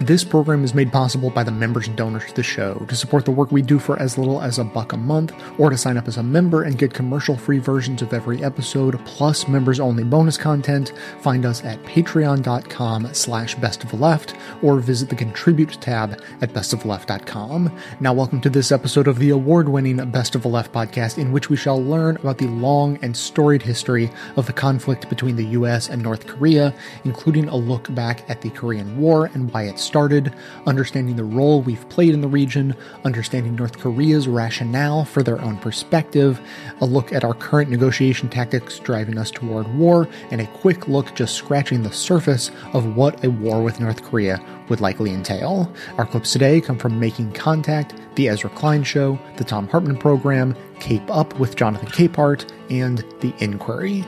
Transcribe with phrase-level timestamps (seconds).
[0.00, 2.74] This program is made possible by the members and donors to the show.
[2.86, 5.70] To support the work we do for as little as a buck a month, or
[5.70, 9.48] to sign up as a member and get commercial free versions of every episode, plus
[9.48, 15.16] members only bonus content, find us at patreon.com slash best of left, or visit the
[15.16, 17.74] contribute tab at bestoftheleft.com.
[17.98, 21.48] Now welcome to this episode of the award-winning Best of the Left podcast, in which
[21.48, 25.88] we shall learn about the long and storied history of the conflict between the US
[25.88, 26.74] and North Korea,
[27.04, 30.34] including a look back at the Korean War and why it started,
[30.66, 35.56] understanding the role we've played in the region, understanding North Korea's rationale for their own
[35.58, 36.40] perspective,
[36.80, 41.14] a look at our current negotiation tactics driving us toward war, and a quick look
[41.14, 45.72] just scratching the surface of what a war with North Korea would likely entail.
[45.96, 50.56] Our clips today come from Making Contact, The Ezra Klein Show, The Thom Hartmann Program,
[50.80, 54.04] Cape Up with Jonathan Capehart, and The Inquiry.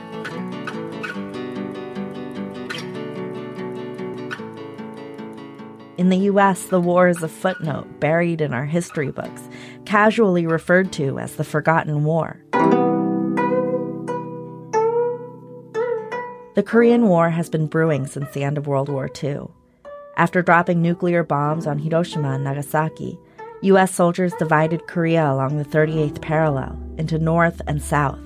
[5.99, 9.49] In the US, the war is a footnote buried in our history books,
[9.83, 12.41] casually referred to as the Forgotten War.
[16.55, 19.47] The Korean War has been brewing since the end of World War II.
[20.15, 23.19] After dropping nuclear bombs on Hiroshima and Nagasaki,
[23.63, 28.23] US soldiers divided Korea along the 38th parallel into North and South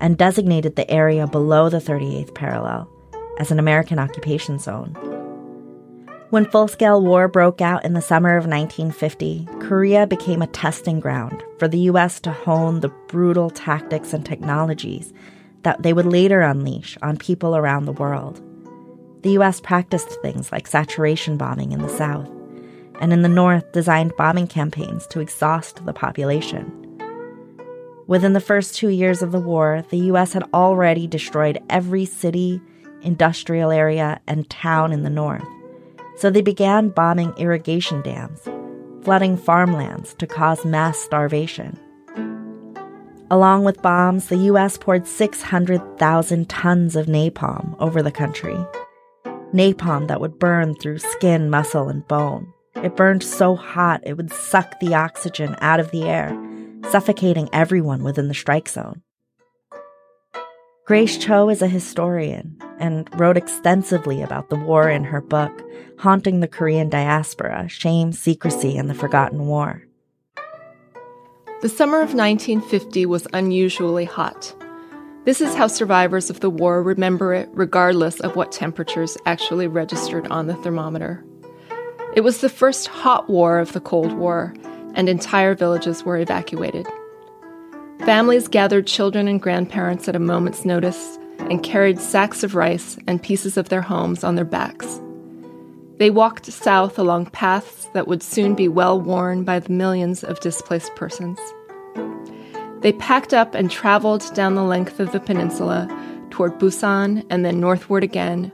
[0.00, 2.90] and designated the area below the 38th parallel
[3.38, 5.13] as an American occupation zone.
[6.34, 10.98] When full scale war broke out in the summer of 1950, Korea became a testing
[10.98, 15.12] ground for the US to hone the brutal tactics and technologies
[15.62, 18.42] that they would later unleash on people around the world.
[19.22, 22.28] The US practiced things like saturation bombing in the South,
[22.98, 26.68] and in the North designed bombing campaigns to exhaust the population.
[28.08, 32.60] Within the first two years of the war, the US had already destroyed every city,
[33.02, 35.46] industrial area, and town in the North
[36.16, 38.40] so they began bombing irrigation dams,
[39.02, 41.78] flooding farmlands to cause mass starvation.
[43.30, 48.56] Along with bombs, the US poured 600,000 tons of napalm over the country.
[49.52, 52.52] Napalm that would burn through skin, muscle, and bone.
[52.76, 56.36] It burned so hot it would suck the oxygen out of the air,
[56.90, 59.02] suffocating everyone within the strike zone.
[60.86, 65.64] Grace Cho is a historian and wrote extensively about the war in her book,
[65.98, 69.82] Haunting the Korean Diaspora Shame, Secrecy, and the Forgotten War.
[71.62, 74.54] The summer of 1950 was unusually hot.
[75.24, 80.26] This is how survivors of the war remember it, regardless of what temperatures actually registered
[80.26, 81.24] on the thermometer.
[82.14, 84.54] It was the first hot war of the Cold War,
[84.94, 86.86] and entire villages were evacuated.
[88.00, 93.22] Families gathered children and grandparents at a moment's notice and carried sacks of rice and
[93.22, 95.00] pieces of their homes on their backs.
[95.98, 100.40] They walked south along paths that would soon be well worn by the millions of
[100.40, 101.38] displaced persons.
[102.80, 105.88] They packed up and traveled down the length of the peninsula
[106.30, 108.52] toward Busan and then northward again,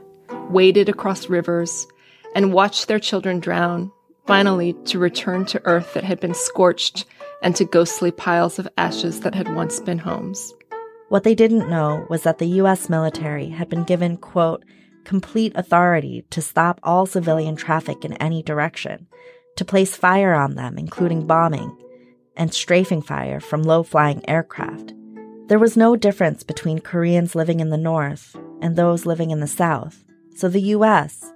[0.49, 1.87] waded across rivers,
[2.35, 3.91] and watched their children drown,
[4.27, 7.05] finally to return to earth that had been scorched
[7.41, 10.53] and to ghostly piles of ashes that had once been homes.
[11.11, 14.63] What they didn't know was that the US military had been given, quote,
[15.03, 19.07] complete authority to stop all civilian traffic in any direction,
[19.57, 21.75] to place fire on them, including bombing,
[22.37, 24.93] and strafing fire from low flying aircraft.
[25.47, 29.47] There was no difference between Koreans living in the North and those living in the
[29.47, 30.05] South,
[30.37, 31.29] so the US,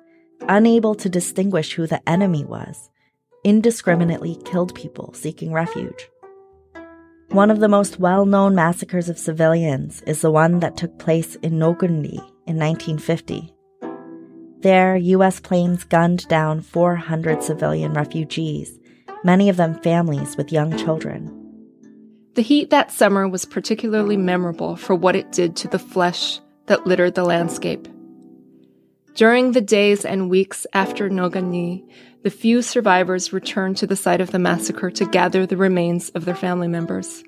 [0.47, 2.90] unable to distinguish who the enemy was,
[3.44, 6.07] indiscriminately killed people seeking refuge.
[7.30, 11.36] One of the most well known massacres of civilians is the one that took place
[11.36, 13.52] in Nogunri in 1950.
[14.59, 15.40] There, U.S.
[15.40, 18.80] planes gunned down 400 civilian refugees,
[19.24, 21.31] many of them families with young children.
[22.36, 26.88] The heat that summer was particularly memorable for what it did to the flesh that
[26.88, 27.88] littered the landscape.
[29.13, 31.88] During the days and weeks after Nogunri,
[32.25, 36.25] the few survivors returned to the site of the massacre to gather the remains of
[36.25, 37.24] their family members.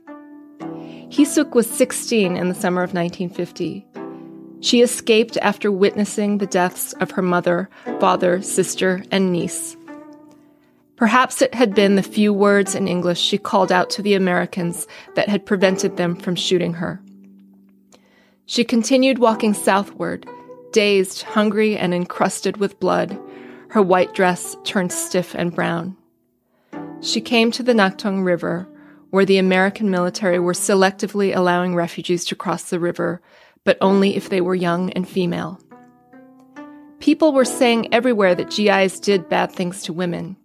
[1.12, 3.86] Hisuk was 16 in the summer of 1950.
[4.62, 9.78] She escaped after witnessing the deaths of her mother, father, sister, and niece.
[10.96, 14.88] Perhaps it had been the few words in English she called out to the Americans
[15.14, 17.00] that had prevented them from shooting her.
[18.48, 20.28] She continued walking southward,
[20.72, 23.16] dazed, hungry, and encrusted with blood,
[23.69, 25.96] her white dress turned stiff and brown.
[27.02, 28.68] She came to the Naktung River,
[29.10, 33.22] where the American military were selectively allowing refugees to cross the river,
[33.64, 35.60] but only if they were young and female.
[37.00, 40.36] People were saying everywhere that GIs did bad things to women.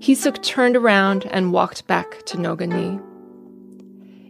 [0.00, 3.02] Hisuk turned around and walked back to Nogunri.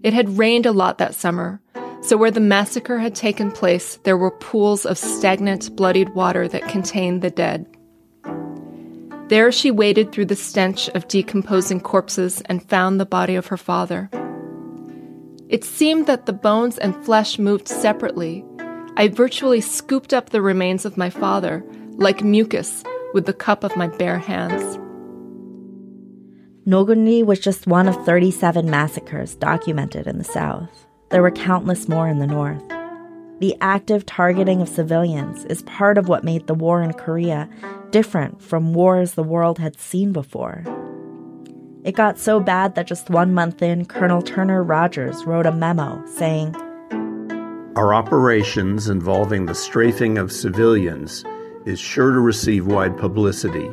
[0.02, 1.61] It had rained a lot that summer,
[2.00, 6.69] so where the massacre had taken place, there were pools of stagnant, bloodied water that
[6.69, 7.67] contained the dead.
[9.28, 13.58] There she waded through the stench of decomposing corpses and found the body of her
[13.58, 14.08] father.
[15.50, 18.42] It seemed that the bones and flesh moved separately.
[18.96, 21.62] I virtually scooped up the remains of my father,
[21.96, 22.82] like mucus,
[23.12, 24.78] with the cup of my bare hands.
[26.66, 30.86] Nogunri was just one of 37 massacres documented in the South.
[31.10, 32.62] There were countless more in the North.
[33.40, 37.49] The active targeting of civilians is part of what made the war in Korea
[37.90, 40.64] different from wars the world had seen before.
[41.85, 46.05] It got so bad that just one month in, Colonel Turner Rogers wrote a memo
[46.17, 46.56] saying,
[47.76, 51.25] Our operations involving the strafing of civilians
[51.64, 53.70] is sure to receive wide publicity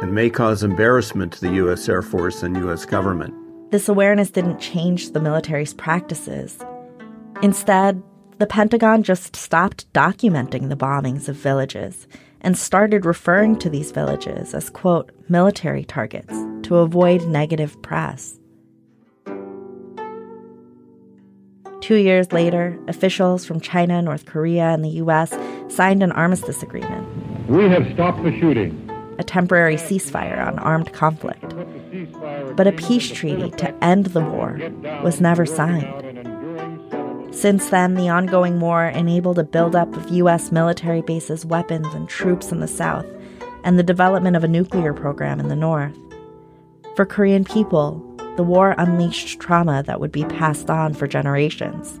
[0.00, 1.86] and may cause embarrassment to the U.S.
[1.86, 2.86] Air Force and U.S.
[2.86, 3.34] government.
[3.70, 6.58] This awareness didn't change the military's practices.
[7.42, 8.02] Instead,
[8.38, 12.06] the Pentagon just stopped documenting the bombings of villages
[12.40, 18.38] and started referring to these villages as, quote, military targets to avoid negative press.
[21.80, 25.36] Two years later, officials from China, North Korea, and the U.S.
[25.68, 27.48] signed an armistice agreement.
[27.48, 28.88] We have stopped the shooting
[29.18, 31.54] a temporary ceasefire on armed conflict.
[32.56, 34.58] But a peace treaty to end the war
[35.04, 36.11] was never signed.
[37.32, 40.52] Since then, the ongoing war enabled a buildup of U.S.
[40.52, 43.06] military bases, weapons, and troops in the South,
[43.64, 45.96] and the development of a nuclear program in the North.
[46.94, 47.98] For Korean people,
[48.36, 51.98] the war unleashed trauma that would be passed on for generations.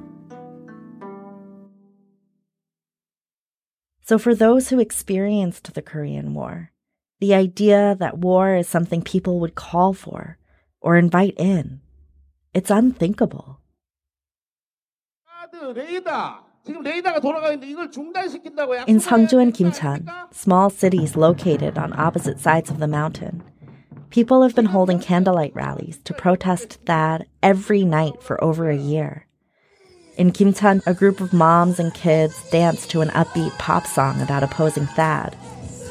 [4.02, 6.72] So, for those who experienced the Korean War,
[7.20, 10.36] the idea that war is something people would call for
[10.82, 11.80] or invite in.
[12.52, 13.61] It's unthinkable.
[15.52, 15.74] In
[19.00, 23.42] Sangju and Kimcheon, small cities located on opposite sides of the mountain,
[24.10, 29.26] people have been holding candlelight rallies to protest THAAD every night for over a year.
[30.16, 34.42] In Kimcheon, a group of moms and kids dance to an upbeat pop song about
[34.42, 35.36] opposing THAAD.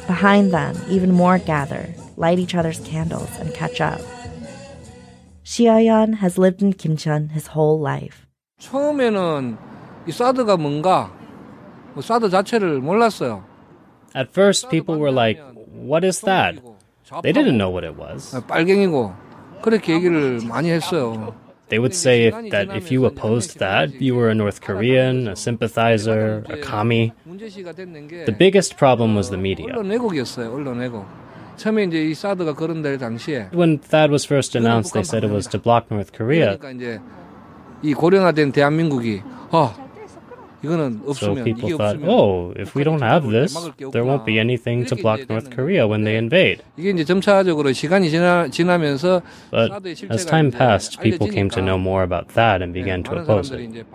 [0.07, 4.01] Behind them, even more gather, light each other's candles, and catch up.
[5.43, 8.25] Shiayan has lived in Kimcheon his whole life.
[8.61, 9.57] 처음에는
[10.07, 11.11] 이 사드가 뭔가
[11.99, 13.43] 사드 자체를 몰랐어요.
[14.15, 15.41] At first people were like,
[15.73, 16.61] what is that?
[17.23, 18.39] They didn't know what it was.
[18.47, 19.13] 빨갱이고
[19.61, 21.33] 그렇게 얘기를 많이 했어요.
[21.69, 25.35] They would say if, that if you opposed that, you were a North Korean, a
[25.37, 27.13] sympathizer, a commie.
[27.25, 29.75] The biggest problem was the media.
[29.75, 29.87] When
[33.79, 36.59] THAAD was first announced, they said it was to block North Korea.
[40.63, 43.57] So people thought, oh, if we don't have this,
[43.92, 46.62] there won't be anything to block North Korea when they invade.
[49.51, 53.50] But as time passed, people came to know more about that and began to oppose
[53.50, 53.60] it.
[53.60, 53.86] In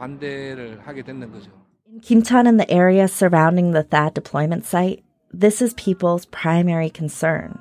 [2.00, 7.60] Kimcheon and the area surrounding the THAAD deployment site, this is people's primary concern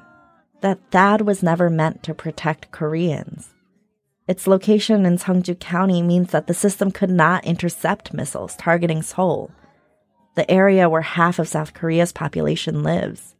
[0.62, 3.54] that THAAD was never meant to protect Koreans.
[4.27, 9.51] Its location in Sangju County means that the system could not intercept missiles targeting Seoul,
[10.34, 13.36] the area where half of South Korea's population lives.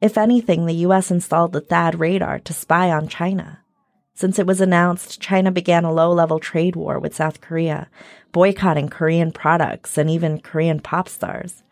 [0.00, 3.60] If anything, the US installed the THAAD radar to spy on China.
[4.14, 7.88] Since it was announced, China began a low level trade war with South Korea,
[8.32, 11.62] boycotting Korean products and even Korean pop stars.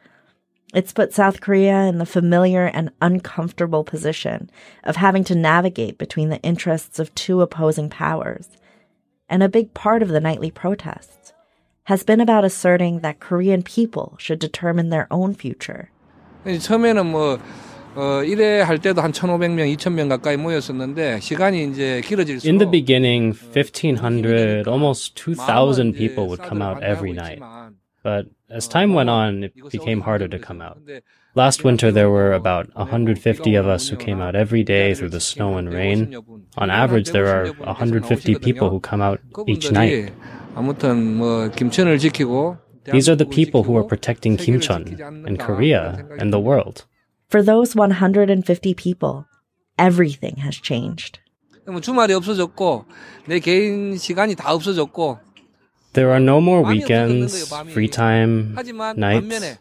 [0.74, 4.50] It's put South Korea in the familiar and uncomfortable position
[4.84, 8.50] of having to navigate between the interests of two opposing powers.
[9.30, 11.34] And a big part of the nightly protests
[11.86, 15.90] has been about asserting that Korean people should determine their own future.
[16.46, 17.40] 처음에는 뭐
[17.96, 23.34] 어, 1회 할 때도 한 1,500명, 2,000명 가까이 모였었는데 시간이 이제 길어질수록 In the beginning,
[23.56, 27.42] 1,500, almost 2,000 people would come out every night.
[28.04, 30.79] But as time went on, it became harder to come out.
[31.35, 35.21] Last winter, there were about 150 of us who came out every day through the
[35.21, 36.15] snow and rain.
[36.59, 40.13] On average, there are 150 people who come out each night.
[42.85, 46.85] These are the people who are protecting Kimcheon and Korea and the world.
[47.29, 49.27] For those 150 people,
[49.79, 51.21] everything has changed.
[55.93, 58.55] There are no more weekends, free time,
[58.97, 59.59] nights.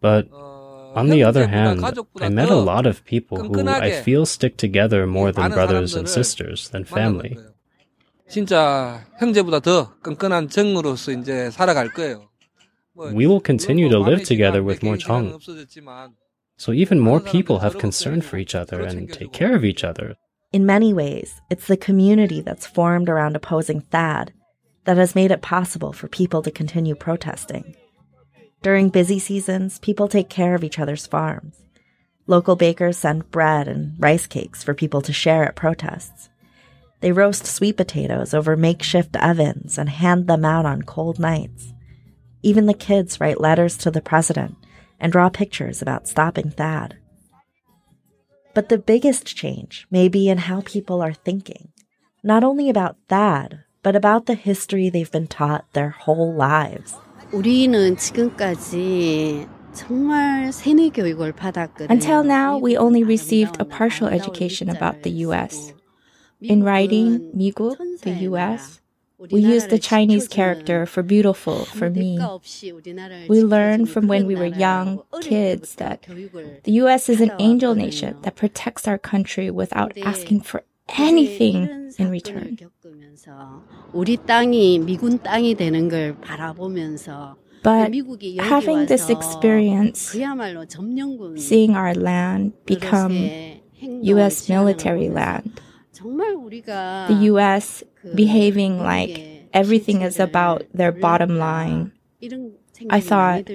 [0.00, 1.84] But on the other hand,
[2.20, 6.08] I met a lot of people who I feel stick together more than brothers and
[6.08, 7.38] sisters, than family.
[12.94, 15.40] We will continue to live together with more Chong.
[16.56, 20.16] So even more people have concern for each other and take care of each other.
[20.52, 24.32] In many ways, it's the community that's formed around opposing THAAD
[24.86, 27.76] that has made it possible for people to continue protesting.
[28.62, 31.62] During busy seasons, people take care of each other's farms.
[32.26, 36.28] Local bakers send bread and rice cakes for people to share at protests.
[37.00, 41.72] They roast sweet potatoes over makeshift ovens and hand them out on cold nights.
[42.42, 44.56] Even the kids write letters to the president
[44.98, 46.94] and draw pictures about stopping THAAD.
[48.54, 51.72] But the biggest change may be in how people are thinking,
[52.24, 56.95] not only about THAAD, but about the history they've been taught their whole lives.
[57.31, 61.89] 우리는 지금까지 정말 세뇌 교육을 받았거든요.
[61.89, 65.73] Until now, we only received a partial education about the US.
[66.41, 68.81] In writing 미국, the US,
[69.31, 72.17] we use the Chinese character for beautiful for me.
[73.29, 76.01] We learn from when we were young kids that
[76.63, 80.63] the US is an angel nation that protects our country without asking for
[80.97, 82.57] anything in return.
[83.93, 87.91] 우리 땅이 미군 땅이 되는 걸 바라보면서 But
[88.39, 90.17] having this experience,
[91.37, 93.13] seeing our land become
[94.01, 95.61] US military land,
[95.93, 97.83] the US
[98.15, 101.91] behaving like everything is about their bottom line,
[102.89, 103.47] I thought,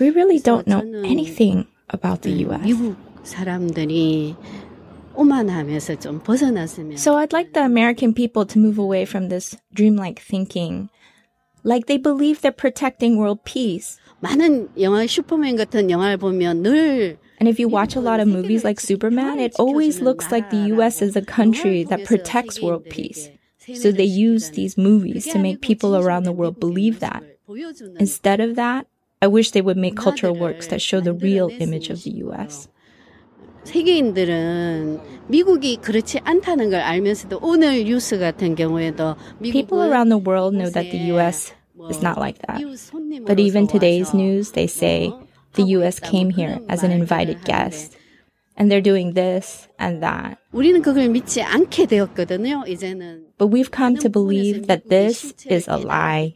[0.00, 2.66] we really don't know anything about the US.
[6.96, 10.90] So I'd like the American people to move away from this dreamlike thinking.
[11.64, 13.98] Like they believe they're protecting world peace.
[14.22, 18.64] 많은 영화 슈퍼맨 같은 영화를 보면 늘 and if you watch a lot of movies
[18.64, 23.28] like Superman, it always looks like the US is a country that protects world peace.
[23.74, 27.22] So they use these movies to make people around the world believe that.
[27.98, 28.86] Instead of that,
[29.20, 32.68] I wish they would make cultural works that show the real image of the US.
[33.64, 40.70] 세계인들은 미국이 그렇지 않다는 걸 알면서도 오늘 뉴스 같은 경우에도 People around the world know
[40.70, 41.52] that the US
[41.90, 42.62] is not like that.
[43.26, 45.12] But even today's news, they say
[45.54, 47.96] the US came here as an invited guest.
[48.56, 50.38] And they're doing this and that.
[50.50, 50.62] But
[53.48, 56.34] we've come to believe that this is a lie.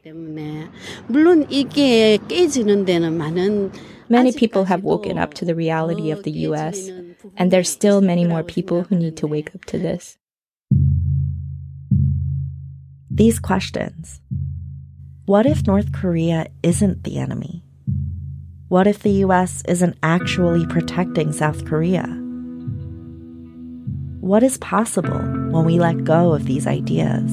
[4.11, 6.90] Many people have woken up to the reality of the US,
[7.36, 10.17] and there's still many more people who need to wake up to this.
[13.10, 14.20] These questions.
[15.25, 17.63] What if North Korea isn't the enemy?
[18.67, 22.05] What if the US isn't actually protecting South Korea?
[24.20, 27.32] What is possible when we let go of these ideas?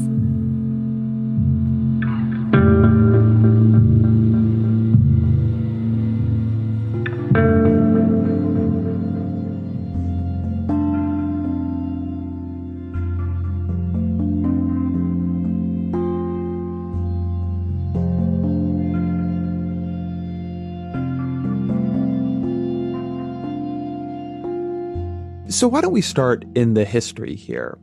[25.62, 27.78] So, why don't we start in the history here?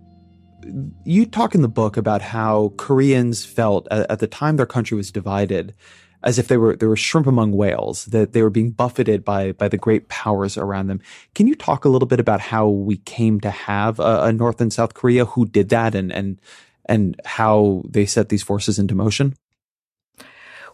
[1.06, 4.98] You talk in the book about how Koreans felt at, at the time their country
[4.98, 5.74] was divided
[6.22, 9.54] as if they were they were shrimp among whales, that they were being buffeted by
[9.54, 11.00] by the great powers around them.
[11.36, 14.60] Can you talk a little bit about how we came to have a, a North
[14.60, 15.24] and South Korea?
[15.24, 16.42] Who did that, and and
[16.84, 19.38] and how they set these forces into motion?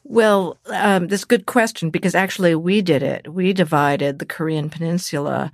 [0.03, 3.31] Well, um, that's a good question because actually we did it.
[3.31, 5.51] We divided the Korean Peninsula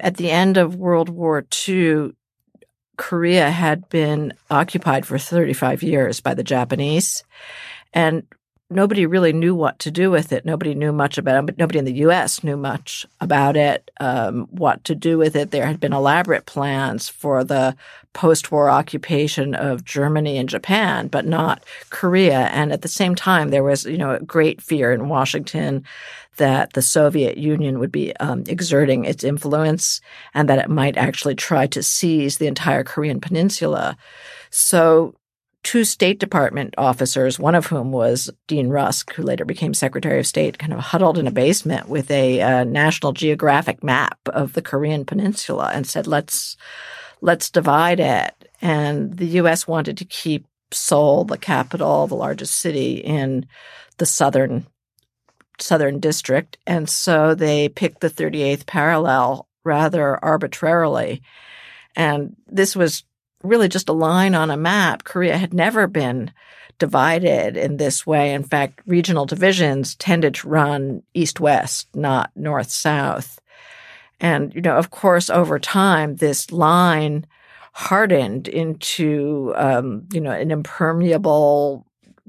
[0.00, 2.12] at the end of World War II,
[2.96, 7.24] Korea had been occupied for 35 years by the Japanese.
[7.94, 8.24] And
[8.70, 10.44] nobody really knew what to do with it.
[10.44, 11.46] Nobody knew much about it.
[11.46, 12.44] but Nobody in the U.S.
[12.44, 15.50] knew much about it, um, what to do with it.
[15.50, 17.76] There had been elaborate plans for the
[18.12, 22.48] post-war occupation of Germany and Japan, but not Korea.
[22.48, 25.84] And at the same time, there was, you know, a great fear in Washington
[26.38, 30.00] that the Soviet Union would be um, exerting its influence
[30.34, 33.96] and that it might actually try to seize the entire Korean peninsula.
[34.50, 35.14] So
[35.62, 40.26] two State Department officers, one of whom was Dean Rusk, who later became Secretary of
[40.26, 44.62] State, kind of huddled in a basement with a uh, National Geographic map of the
[44.62, 46.56] Korean peninsula and said, let's,
[47.20, 48.50] let's divide it.
[48.60, 49.68] And the U.S.
[49.68, 53.46] wanted to keep Seoul, the capital, the largest city in
[53.96, 54.66] the southern
[55.60, 56.58] southern district.
[56.66, 61.22] And so they picked the 38th parallel rather arbitrarily.
[61.96, 63.04] And this was
[63.42, 65.04] really just a line on a map.
[65.04, 66.32] Korea had never been
[66.78, 68.32] divided in this way.
[68.32, 73.40] In fact, regional divisions tended to run east west, not north south.
[74.20, 77.26] And, you know, of course, over time, this line
[77.72, 81.86] hardened into, um, you know, an impermeable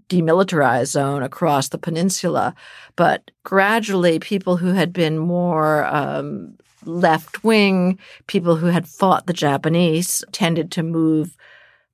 [0.09, 2.55] demilitarized zone across the peninsula.
[2.95, 9.33] But gradually, people who had been more um, left wing, people who had fought the
[9.33, 11.37] Japanese tended to move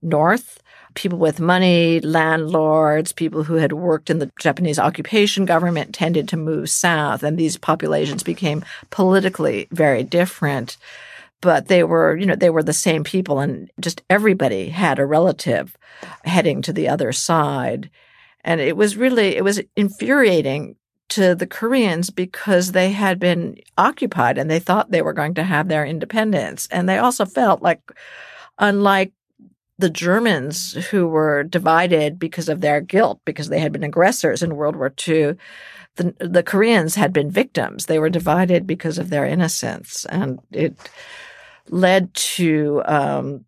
[0.01, 0.62] north.
[0.93, 6.38] People with money, landlords, people who had worked in the Japanese occupation government tended to
[6.38, 10.77] move south, and these populations became politically very different.
[11.41, 15.05] But they were, you know, they were the same people, and just everybody had a
[15.05, 15.77] relative
[16.24, 17.89] heading to the other side.
[18.45, 20.77] And it was really, it was infuriating
[21.09, 25.43] to the Koreans because they had been occupied and they thought they were going to
[25.43, 26.67] have their independence.
[26.71, 27.81] And they also felt like,
[28.59, 29.11] unlike
[29.77, 34.55] the Germans who were divided because of their guilt, because they had been aggressors in
[34.55, 35.35] World War II,
[35.95, 37.87] the, the Koreans had been victims.
[37.87, 40.05] They were divided because of their innocence.
[40.05, 40.77] And it
[41.69, 43.45] led to, um,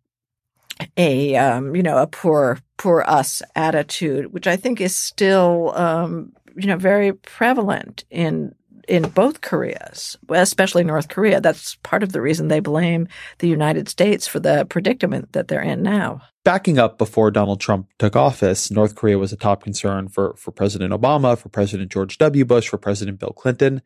[0.96, 6.32] a, um, you know, a poor, poor us attitude, which I think is still, um,
[6.56, 8.54] you know, very prevalent in
[8.88, 11.42] in both Koreas, especially North Korea.
[11.42, 13.06] That's part of the reason they blame
[13.38, 16.22] the United States for the predicament that they're in now.
[16.42, 20.50] Backing up before Donald Trump took office, North Korea was a top concern for, for
[20.52, 22.46] President Obama, for President George W.
[22.46, 23.82] Bush, for President Bill Clinton.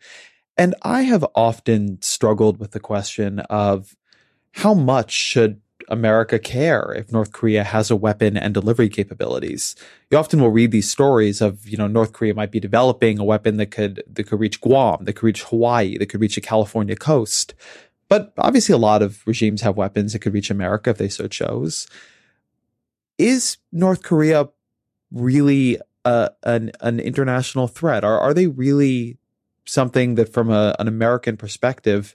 [0.56, 3.96] And I have often struggled with the question of
[4.52, 9.76] how much should America care if North Korea has a weapon and delivery capabilities?
[10.10, 13.24] You often will read these stories of, you know, North Korea might be developing a
[13.24, 16.40] weapon that could that could reach Guam, that could reach Hawaii, that could reach the
[16.40, 17.54] California coast.
[18.08, 21.28] But obviously a lot of regimes have weapons that could reach America if they so
[21.28, 21.86] chose.
[23.18, 24.48] Is North Korea
[25.10, 28.04] really a, an an international threat?
[28.04, 29.18] Are are they really
[29.64, 32.14] something that from a, an American perspective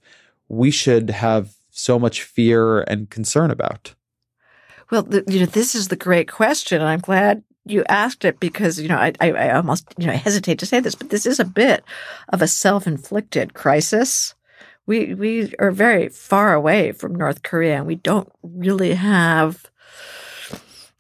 [0.49, 3.93] we should have so much fear and concern about?
[4.89, 8.39] Well, the, you know, this is the great question, and I'm glad you asked it
[8.39, 11.09] because you know I, I, I almost you know I hesitate to say this, but
[11.09, 11.83] this is a bit
[12.29, 14.33] of a self-inflicted crisis.
[14.85, 19.65] We we are very far away from North Korea, and we don't really have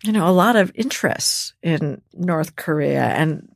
[0.03, 3.49] you know a lot of interest in North Korea, and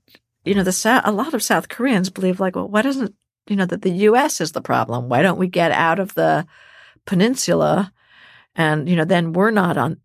[0.46, 3.14] you know the a lot of South Koreans believe like, well, why doesn't
[3.48, 4.40] you know that the U.S.
[4.40, 5.10] is the problem?
[5.10, 6.46] Why don't we get out of the
[7.06, 7.92] peninsula
[8.56, 9.98] and you know then we're not on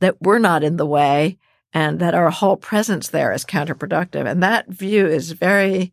[0.00, 1.38] that we're not in the way
[1.72, 4.30] and that our whole presence there is counterproductive.
[4.30, 5.92] And that view is very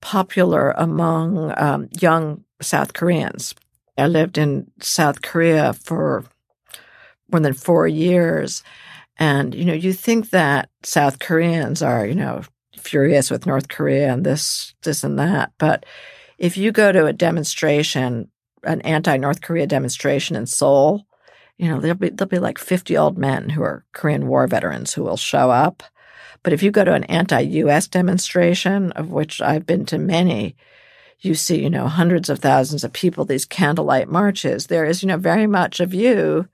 [0.00, 3.54] popular among um, young south koreans.
[3.98, 6.24] I lived in south korea for
[7.30, 8.62] more than four years
[9.18, 12.42] and you know you think that south koreans are you know
[12.76, 15.84] furious with north korea and this this and that but
[16.38, 18.30] if you go to a demonstration
[18.64, 21.06] an anti-North Korea demonstration in Seoul,
[21.58, 24.94] you know, there'll be there'll be like 50 old men who are Korean War veterans
[24.94, 25.82] who will show up.
[26.42, 30.56] But if you go to an anti-US demonstration, of which I've been to many,
[31.20, 34.66] you see, you know, hundreds of thousands of people, these candlelight marches.
[34.66, 36.48] There is, you know, very much a view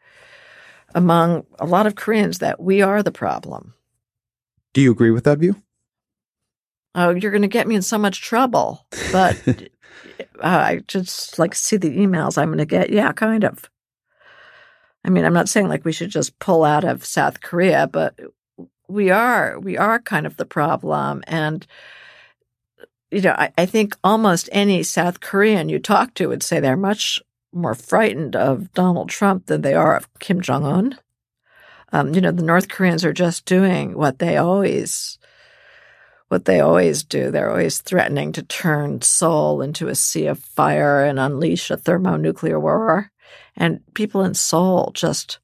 [0.95, 3.75] among a lot of Koreans that we are the problem.
[4.75, 5.57] Do you agree with that view?
[6.95, 8.87] Oh, you're going to get me in so much trouble.
[9.13, 9.41] But
[10.21, 12.91] uh, I just like see the emails I'm going to get.
[12.91, 13.71] Yeah, kind of.
[15.05, 18.19] I mean, I'm not saying like we should just pull out of South Korea, but
[18.89, 21.67] we are we are kind of the problem, and
[23.11, 26.77] you know, I, I think almost any South Korean you talk to would say they're
[26.77, 30.99] much more frightened of Donald Trump than they are of Kim Jong Un.
[31.93, 35.19] Um, you know, the North Koreans are just doing what they always
[36.29, 37.31] what they always do.
[37.31, 42.61] They're always threatening to turn Seoul into a sea of fire and unleash a thermonuclear
[42.61, 43.11] war.
[43.57, 45.39] And people in Seoul just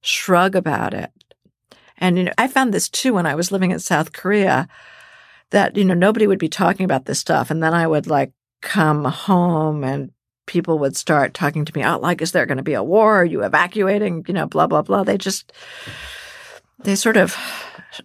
[0.00, 1.10] shrug about it.
[1.98, 4.68] And you know, I found this too when I was living in South Korea
[5.50, 7.50] that, you know, nobody would be talking about this stuff.
[7.50, 10.10] And then I would like come home and
[10.46, 13.20] people would start talking to me out like, is there going to be a war?
[13.20, 14.24] Are you evacuating?
[14.28, 15.04] You know, blah, blah, blah.
[15.04, 15.52] They just,
[16.82, 17.36] they sort of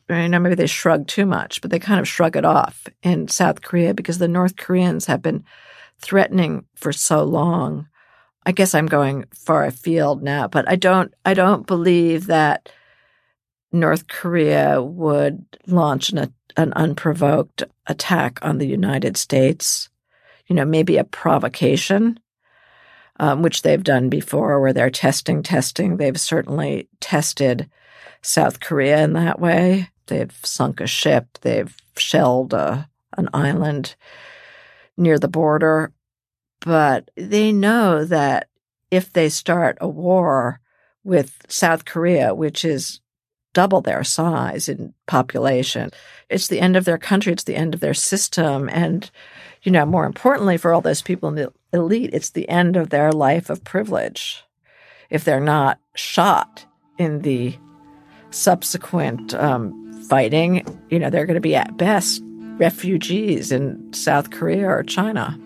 [0.10, 3.28] you know, maybe they shrug too much, but they kind of shrug it off in
[3.28, 5.44] South Korea because the North Koreans have been
[6.00, 7.88] threatening for so long.
[8.46, 12.72] I guess I'm going far afield now, but I don't I don't believe that
[13.72, 19.90] North Korea would launch an, an unprovoked attack on the United States,
[20.48, 22.20] you know, maybe a provocation,
[23.20, 25.98] um, which they've done before, where they're testing, testing.
[25.98, 27.70] They've certainly tested
[28.22, 29.90] South Korea in that way.
[30.08, 33.96] They've sunk a ship, they've shelled a, an island
[34.98, 35.92] near the border.
[36.62, 38.50] But they know that
[38.92, 40.60] if they start a war
[41.04, 43.00] with South Korea, which is
[43.54, 45.90] double their size in population.
[46.30, 47.34] It's the end of their country.
[47.34, 48.70] It's the end of their system.
[48.70, 49.10] And,
[49.64, 52.90] you know, more importantly, for all those people in the elite, it's the end of
[52.90, 54.44] their life of privilege.
[55.10, 56.66] If they're not shot
[56.98, 57.58] in the
[58.32, 62.22] subsequent um, fighting, you know, they're going to be at best
[62.58, 65.40] refugees in South Korea or China.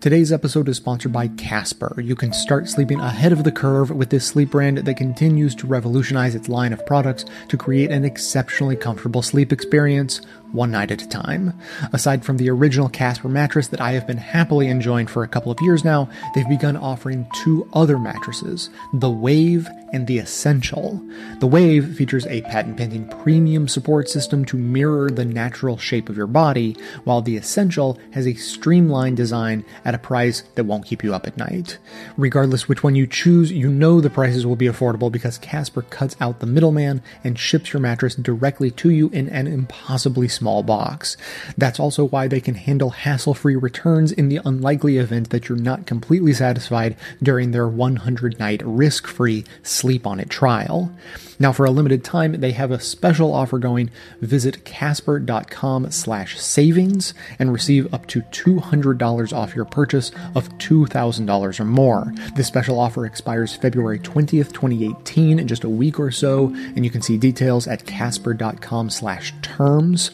[0.00, 2.00] Today's episode is sponsored by Casper.
[2.00, 5.66] You can start sleeping ahead of the curve with this sleep brand that continues to
[5.66, 10.20] revolutionize its line of products to create an exceptionally comfortable sleep experience
[10.52, 11.52] one night at a time.
[11.92, 15.52] Aside from the original Casper mattress that I have been happily enjoying for a couple
[15.52, 21.02] of years now, they've begun offering two other mattresses, the Wave and the Essential.
[21.40, 26.16] The Wave features a patent pending premium support system to mirror the natural shape of
[26.16, 31.02] your body, while the Essential has a streamlined design at a price that won't keep
[31.02, 31.78] you up at night.
[32.16, 36.16] Regardless which one you choose, you know the prices will be affordable because Casper cuts
[36.20, 41.16] out the middleman and ships your mattress directly to you in an impossibly small box.
[41.56, 45.58] That's also why they can handle hassle free returns in the unlikely event that you're
[45.58, 50.92] not completely satisfied during their 100 night risk free sleep on it trial.
[51.38, 53.90] Now, for a limited time, they have a special offer going.
[54.20, 61.64] Visit casper.com slash savings and receive up to $200 off your purchase of $2,000 or
[61.64, 62.12] more.
[62.34, 66.90] This special offer expires February 20th, 2018, in just a week or so, and you
[66.90, 70.10] can see details at casper.com slash terms.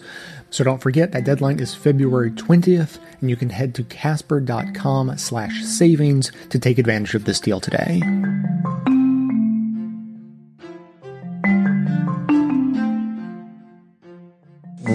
[0.51, 5.65] So don't forget that deadline is February 20th, and you can head to casper.com slash
[5.65, 8.01] savings to take advantage of this deal today.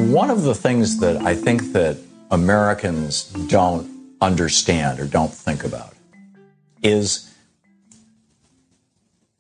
[0.10, 1.96] One of the things that I think that
[2.32, 3.88] Americans don't
[4.20, 5.94] understand or don't think about
[6.82, 7.32] is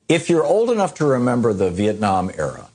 [0.07, 2.69] if you're old enough to remember the Vietnam era,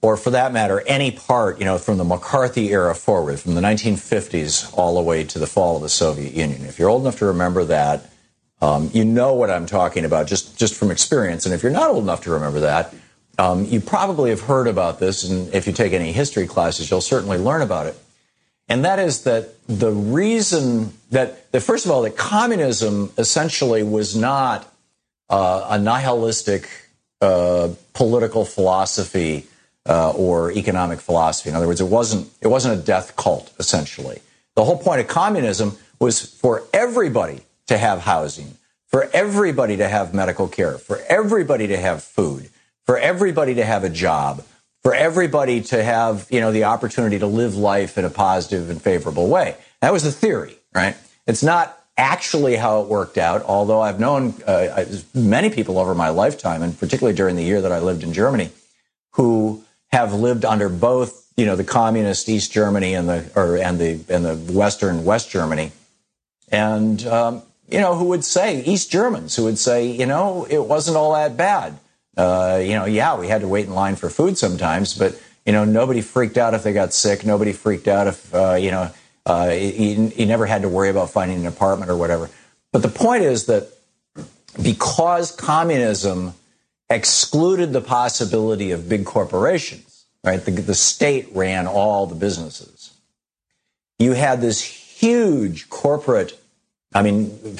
[0.00, 3.60] or for that matter, any part, you know, from the McCarthy era forward, from the
[3.60, 6.64] 1950s all the way to the fall of the Soviet Union.
[6.64, 8.10] If you're old enough to remember that,
[8.62, 11.44] um, you know what I'm talking about just, just from experience.
[11.44, 12.94] And if you're not old enough to remember that,
[13.38, 15.24] um, you probably have heard about this.
[15.24, 17.96] And if you take any history classes, you'll certainly learn about it.
[18.68, 24.16] And that is that the reason that, that first of all, that communism essentially was
[24.16, 24.70] not
[25.28, 26.68] uh, a nihilistic
[27.20, 29.46] uh, political philosophy
[29.88, 31.50] uh, or economic philosophy.
[31.50, 33.52] In other words, it wasn't it wasn't a death cult.
[33.58, 34.20] Essentially,
[34.54, 40.14] the whole point of communism was for everybody to have housing, for everybody to have
[40.14, 42.48] medical care, for everybody to have food,
[42.84, 44.44] for everybody to have a job,
[44.82, 48.80] for everybody to have you know the opportunity to live life in a positive and
[48.80, 49.56] favorable way.
[49.80, 50.96] That was the theory, right?
[51.26, 53.42] It's not actually how it worked out.
[53.42, 57.72] Although I've known uh, many people over my lifetime, and particularly during the year that
[57.72, 58.50] I lived in Germany,
[59.12, 63.78] who have lived under both, you know, the communist East Germany and the or and
[63.78, 65.72] the and the Western West Germany,
[66.50, 70.64] and um, you know, who would say East Germans who would say, you know, it
[70.64, 71.78] wasn't all that bad.
[72.16, 75.52] Uh, you know, yeah, we had to wait in line for food sometimes, but you
[75.52, 77.24] know, nobody freaked out if they got sick.
[77.24, 78.90] Nobody freaked out if uh, you know,
[79.26, 82.28] uh, you, you never had to worry about finding an apartment or whatever.
[82.72, 83.68] But the point is that
[84.62, 86.34] because communism
[86.90, 90.44] excluded the possibility of big corporations, right?
[90.44, 92.92] The, the state ran all the businesses.
[93.98, 96.38] You had this huge corporate,
[96.94, 97.38] I mean,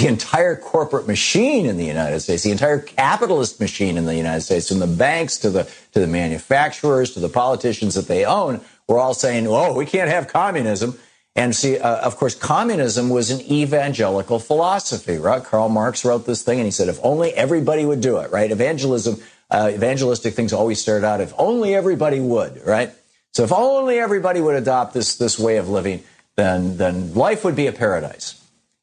[0.00, 4.40] the entire corporate machine in the United States, the entire capitalist machine in the United
[4.40, 8.62] States, from the banks to the to the manufacturers to the politicians that they own,
[8.88, 10.98] were all saying, "Oh, we can't have communism."
[11.36, 15.42] And see, uh, of course, communism was an evangelical philosophy, right?
[15.44, 18.50] Karl Marx wrote this thing and he said, if only everybody would do it, right?
[18.50, 22.90] Evangelism, uh, evangelistic things always started out, if only everybody would, right?
[23.32, 26.02] So if only everybody would adopt this, this way of living,
[26.34, 28.39] then, then life would be a paradise.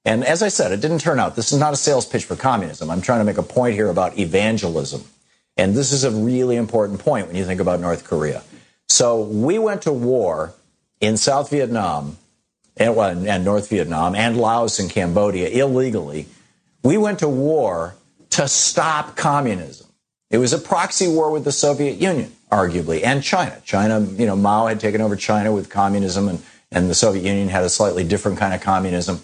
[0.08, 1.36] And as I said, it didn't turn out.
[1.36, 2.89] This is not a sales pitch for communism.
[2.89, 5.04] I'm trying to make a point here about evangelism.
[5.58, 8.41] And this is a really important point when you think about North Korea.
[8.88, 10.54] So we went to war
[11.02, 12.15] in South Vietnam
[12.78, 16.28] and, and North Vietnam and Laos and Cambodia illegally,
[16.84, 17.96] we went to war
[18.30, 19.88] to stop communism.
[20.30, 23.62] It was a proxy war with the Soviet Union, arguably, and China.
[23.65, 26.41] China, you know, Mao had taken over China with communism, and,
[26.72, 29.20] and the Soviet Union had a slightly different kind of communism.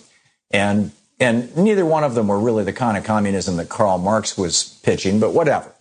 [0.53, 4.37] And, and neither one of them were really the kind of communism that Karl Marx
[4.37, 5.73] was pitching, but whatever.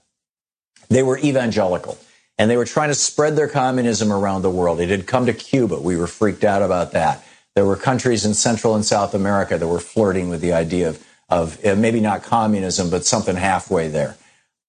[0.89, 1.99] They were evangelical
[2.39, 4.81] and they were trying to spread their communism around the world.
[4.81, 5.79] It had come to Cuba.
[5.79, 7.25] We were freaked out about that.
[7.55, 11.07] There were countries in Central and South America that were flirting with the idea of,
[11.29, 14.17] of uh, maybe not communism, but something halfway there.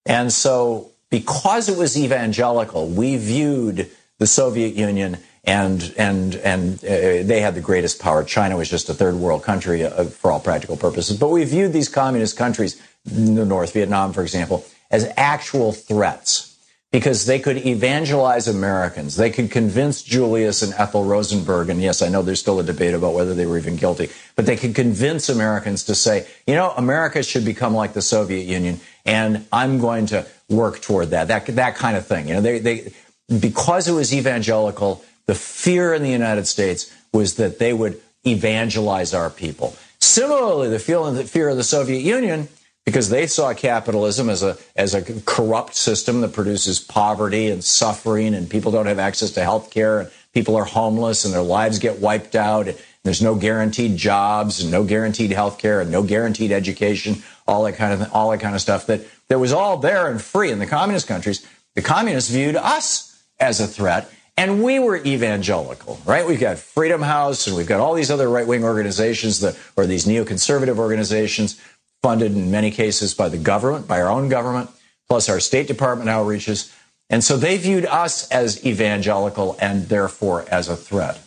[0.04, 7.22] And so, because it was evangelical, we viewed the Soviet Union and and and uh,
[7.22, 8.24] they had the greatest power.
[8.24, 11.18] China was just a third world country uh, for all practical purposes.
[11.18, 16.54] But we viewed these communist countries, the North Vietnam, for example, as actual threats
[16.94, 19.16] because they could evangelize Americans.
[19.16, 22.94] They could convince Julius and Ethel Rosenberg, and yes, I know there's still a debate
[22.94, 26.70] about whether they were even guilty, but they could convince Americans to say, you know,
[26.76, 31.26] America should become like the Soviet Union, and I'm going to work toward that.
[31.26, 32.28] That that kind of thing.
[32.28, 32.92] You know, they they
[33.40, 39.14] because it was evangelical, the fear in the United States was that they would evangelize
[39.14, 39.76] our people.
[40.00, 42.48] Similarly, the fear of the Soviet Union
[42.84, 48.34] because they saw capitalism as a as a corrupt system that produces poverty and suffering
[48.34, 51.78] and people don't have access to health care and people are homeless and their lives
[51.78, 56.02] get wiped out and there's no guaranteed jobs and no guaranteed health care and no
[56.02, 59.78] guaranteed education all that kind of all that kind of stuff that that was all
[59.78, 64.62] there and free in the communist countries the communists viewed us as a threat and
[64.62, 66.26] we were evangelical, right?
[66.26, 69.86] We've got Freedom House and we've got all these other right wing organizations that, or
[69.86, 71.60] these neoconservative organizations
[72.02, 74.70] funded in many cases by the government, by our own government,
[75.08, 76.74] plus our State Department outreaches.
[77.10, 81.20] And so they viewed us as evangelical and therefore as a threat.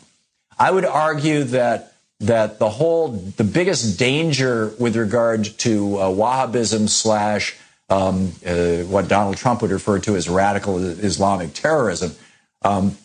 [0.60, 6.90] I would argue that that the whole the biggest danger with regard to uh, Wahhabism
[6.90, 7.56] slash
[7.90, 12.16] um, uh, what Donald Trump would refer to as radical Islamic terrorism
[12.62, 12.98] um,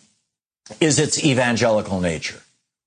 [0.80, 2.42] is its evangelical nature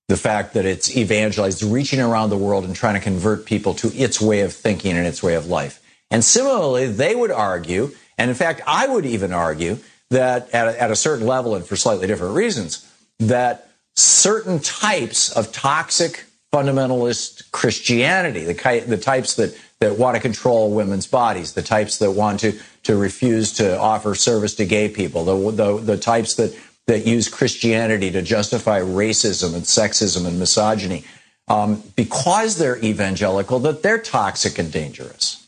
[0.08, 3.88] the fact that it's evangelized, reaching around the world and trying to convert people to
[3.94, 5.82] its way of thinking and its way of life.
[6.10, 9.78] And similarly, they would argue, and in fact, I would even argue
[10.10, 15.32] that at a, at a certain level and for slightly different reasons, that certain types
[15.32, 21.62] of toxic fundamentalist Christianity, the, the types that, that want to control women's bodies, the
[21.62, 25.96] types that want to, to refuse to offer service to gay people, the, the, the
[25.98, 31.04] types that that use Christianity to justify racism and sexism and misogyny
[31.48, 35.46] um, because they're evangelical, that they're toxic and dangerous.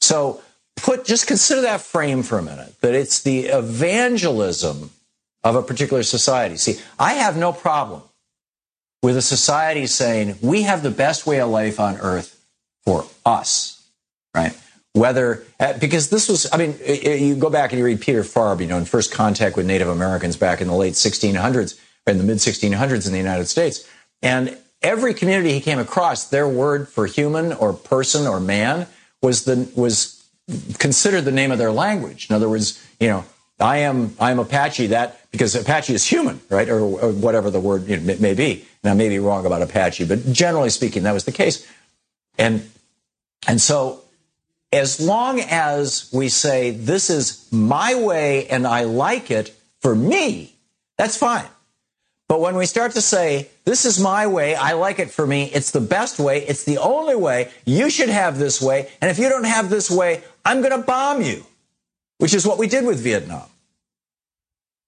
[0.00, 0.40] So
[0.76, 4.90] put just consider that frame for a minute, that it's the evangelism
[5.42, 6.56] of a particular society.
[6.56, 8.02] See, I have no problem
[9.02, 12.37] with a society saying we have the best way of life on earth
[12.88, 13.86] for us,
[14.34, 14.56] right?
[14.94, 18.58] whether uh, because this was i mean you go back and you read peter farb
[18.58, 22.18] you know in first contact with native americans back in the late 1600s or in
[22.18, 23.88] the mid 1600s in the united states.
[24.22, 28.86] And every community he came across their word for human or person or man
[29.22, 30.14] was the was
[30.78, 32.28] considered the name of their language.
[32.30, 33.24] In other words you know
[33.60, 36.68] i am i am apache that because apache is human right?
[36.68, 38.66] Or, or whatever the word you know, may be.
[38.82, 41.66] And i may be wrong about apache but generally speaking that was the case.
[42.38, 42.70] And
[43.46, 44.02] and so
[44.72, 50.56] as long as we say, this is my way and I like it for me,
[50.96, 51.46] that's fine.
[52.26, 55.44] But when we start to say, this is my way, I like it for me,
[55.44, 59.18] it's the best way, it's the only way, you should have this way, and if
[59.18, 61.46] you don't have this way, I'm going to bomb you,
[62.18, 63.48] which is what we did with Vietnam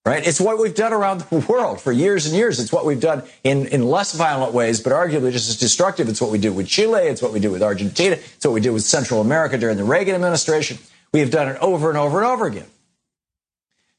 [0.05, 0.27] right?
[0.27, 2.59] It's what we've done around the world for years and years.
[2.61, 6.09] It's what we've done in, in less violent ways, but arguably just as destructive.
[6.09, 7.03] It's what we do with Chile.
[7.03, 8.17] It's what we do with Argentina.
[8.17, 10.79] It's what we did with Central America during the Reagan administration.
[11.13, 12.67] We have done it over and over and over again.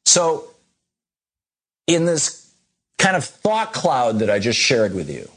[0.06, 0.48] So,
[1.88, 2.52] in this
[2.98, 5.30] kind of thought cloud that I just shared with you,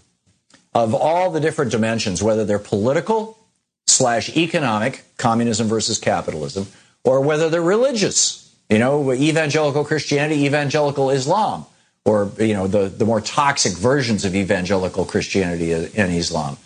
[0.74, 3.38] of all the different dimensions, whether they're political
[3.86, 6.66] slash economic, communism versus capitalism,
[7.04, 11.66] or whether they're religious, you know, evangelical Christianity, evangelical Islam,
[12.04, 16.56] or, you know, the, the more toxic versions of evangelical Christianity and Islam.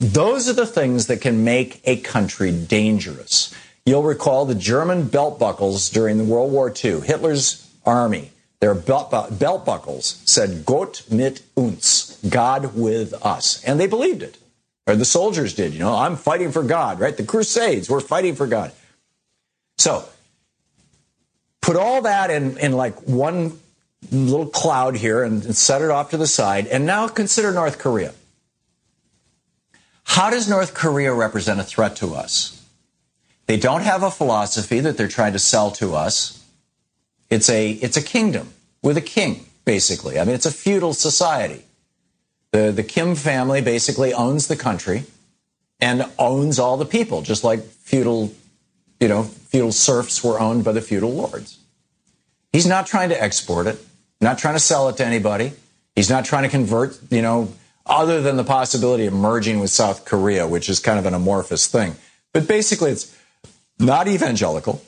[0.00, 3.54] Those are the things that can make a country dangerous.
[3.86, 7.00] You'll recall the German belt buckles during World War II.
[7.00, 13.62] Hitler's army, their belt, belt buckles said, Gott mit uns, God with us.
[13.64, 14.38] And they believed it.
[14.86, 17.16] Or the soldiers did, you know, I'm fighting for God, right?
[17.16, 18.72] The Crusades, we're fighting for God.
[19.78, 20.04] So
[21.62, 23.58] put all that in, in like one
[24.10, 26.66] little cloud here and, and set it off to the side.
[26.66, 28.12] And now consider North Korea.
[30.04, 32.62] How does North Korea represent a threat to us?
[33.46, 36.44] They don't have a philosophy that they're trying to sell to us.
[37.30, 40.18] It's a, it's a kingdom with a king, basically.
[40.18, 41.64] I mean, it's a feudal society.
[42.50, 45.04] The, the Kim family basically owns the country
[45.80, 48.32] and owns all the people, just like feudal,
[49.02, 51.58] you know, feudal serfs were owned by the feudal lords.
[52.52, 53.84] He's not trying to export it,
[54.20, 55.54] not trying to sell it to anybody.
[55.96, 57.52] He's not trying to convert, you know,
[57.84, 61.66] other than the possibility of merging with South Korea, which is kind of an amorphous
[61.66, 61.96] thing.
[62.32, 63.12] But basically, it's
[63.80, 64.80] not evangelical.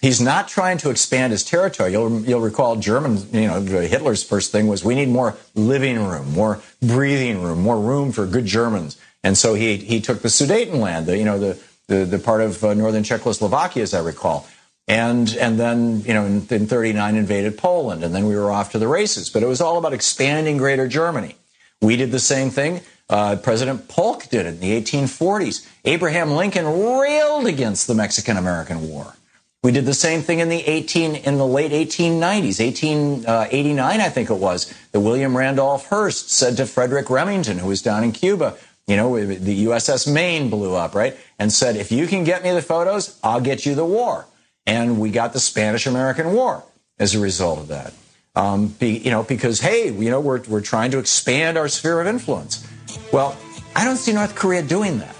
[0.00, 1.90] He's not trying to expand his territory.
[1.90, 6.32] You'll, you'll recall German, you know, Hitler's first thing was we need more living room,
[6.32, 8.96] more breathing room, more room for good Germans.
[9.24, 11.58] And so he, he took the Sudetenland, the, you know, the,
[11.88, 14.46] the, the part of uh, northern Czechoslovakia, as I recall.
[14.88, 18.72] And, and then, you know, in, in 39 invaded Poland, and then we were off
[18.72, 19.30] to the races.
[19.30, 21.36] But it was all about expanding greater Germany.
[21.80, 22.82] We did the same thing.
[23.08, 25.66] Uh, President Polk did it in the 1840s.
[25.84, 29.14] Abraham Lincoln railed against the Mexican American War.
[29.62, 34.30] We did the same thing in the 18 in the late 1890s, 1889, I think
[34.30, 34.72] it was.
[34.92, 39.18] That William Randolph Hearst said to Frederic Remington, who was down in Cuba, you know,
[39.18, 41.16] the USS Maine blew up, right?
[41.38, 44.26] And said, if you can get me the photos, I'll get you the war.
[44.64, 46.62] And we got the Spanish American War
[46.98, 47.92] as a result of that.
[48.34, 52.00] Um, be, you know, because hey, you know, we're we're trying to expand our sphere
[52.00, 52.66] of influence.
[53.12, 53.36] Well,
[53.74, 55.16] I don't see North Korea doing that.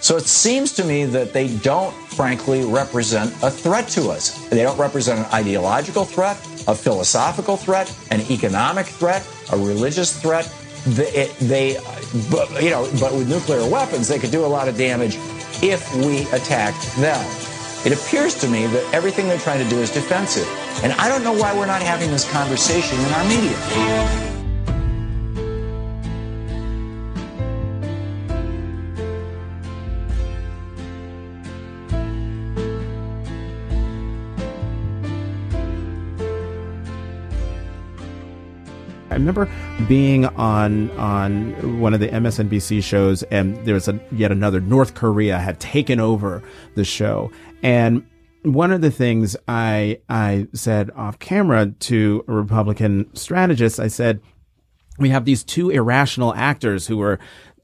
[0.00, 4.48] So it seems to me that they don't, frankly, represent a threat to us.
[4.48, 6.36] They don't represent an ideological threat,
[6.68, 10.46] a philosophical threat, an economic threat, a religious threat.
[10.86, 11.76] They, they
[12.30, 15.16] but, you know, but with nuclear weapons, they could do a lot of damage
[15.62, 17.24] if we attacked them.
[17.86, 20.48] It appears to me that everything they're trying to do is defensive.
[20.82, 24.27] And I don't know why we're not having this conversation in our media.
[39.18, 39.48] Remember
[39.86, 44.94] being on on one of the MSNBC shows, and there was a, yet another North
[44.94, 46.42] Korea had taken over
[46.74, 47.30] the show,
[47.62, 48.06] and
[48.42, 54.20] one of the things I I said off camera to a Republican strategist, I said,
[54.98, 57.18] we have these two irrational actors who are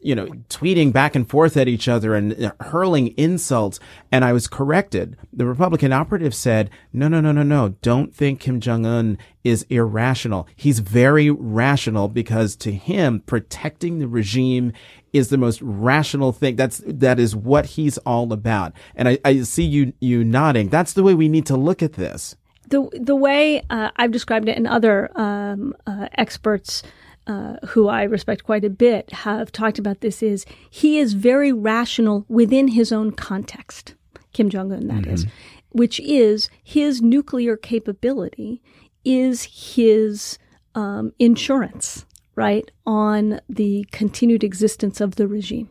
[0.04, 3.80] you know, tweeting back and forth at each other and hurling insults.
[4.12, 5.16] And I was corrected.
[5.32, 7.70] The Republican operative said, no, no, no, no, no.
[7.80, 10.46] Don't think Kim Jong Un is irrational.
[10.54, 14.74] He's very rational because to him, protecting the regime
[15.14, 16.56] is the most rational thing.
[16.56, 18.74] That's, that is what he's all about.
[18.94, 20.68] And I, I see you, you nodding.
[20.68, 22.36] That's the way we need to look at this.
[22.68, 26.82] The, the way uh, I've described it and other um, uh, experts
[27.26, 31.52] uh, who I respect quite a bit, have talked about this is he is very
[31.52, 33.94] rational within his own context,
[34.32, 35.10] Kim Jong un, that mm-hmm.
[35.14, 35.26] is,
[35.70, 38.62] which is his nuclear capability
[39.04, 40.38] is his
[40.74, 45.70] um, insurance, right, on the continued existence of the regime.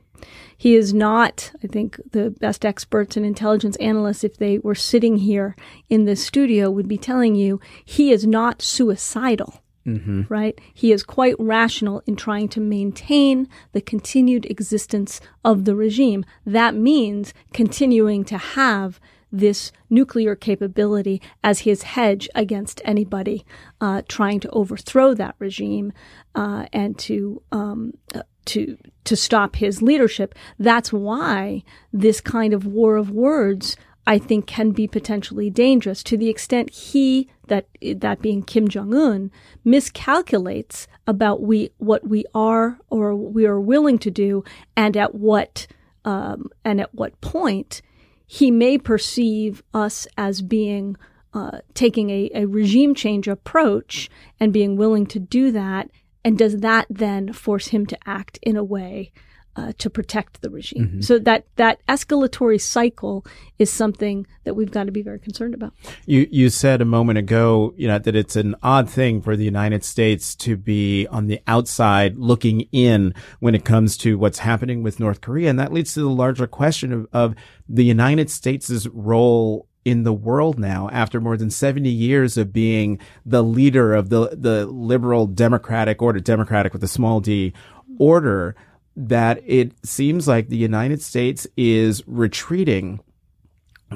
[0.56, 5.18] He is not, I think, the best experts and intelligence analysts, if they were sitting
[5.18, 5.56] here
[5.90, 10.24] in this studio, would be telling you he is not suicidal Mm-hmm.
[10.30, 10.60] Right?
[10.74, 16.24] He is quite rational in trying to maintain the continued existence of the regime.
[16.46, 19.00] That means continuing to have
[19.34, 23.44] this nuclear capability as his hedge against anybody
[23.82, 25.92] uh, trying to overthrow that regime
[26.36, 30.36] uh, and to um, uh, to to stop his leadership.
[30.60, 36.18] That's why this kind of war of words I think can be potentially dangerous to
[36.18, 39.32] the extent he that that being Kim Jong Un
[39.66, 44.44] miscalculates about we what we are or we are willing to do
[44.76, 45.68] and at what
[46.06, 47.82] um, and at what point
[48.26, 50.96] he may perceive us as being
[51.34, 55.90] uh, taking a, a regime change approach and being willing to do that.
[56.24, 59.12] And does that then force him to act in a way
[59.56, 60.88] uh, to protect the regime.
[60.88, 61.02] Mm-hmm.
[61.02, 63.26] So that that escalatory cycle
[63.60, 65.74] is something that we've got to be very concerned about.
[66.06, 69.44] You you said a moment ago, you know, that it's an odd thing for the
[69.44, 74.82] United States to be on the outside looking in when it comes to what's happening
[74.82, 77.36] with North Korea, and that leads to the larger question of, of
[77.70, 83.00] the United States' role in the world now after more than 70 years of being
[83.26, 87.54] the leader of the the liberal democratic order democratic with a small d
[88.00, 88.56] order
[88.96, 93.00] that it seems like the United States is retreating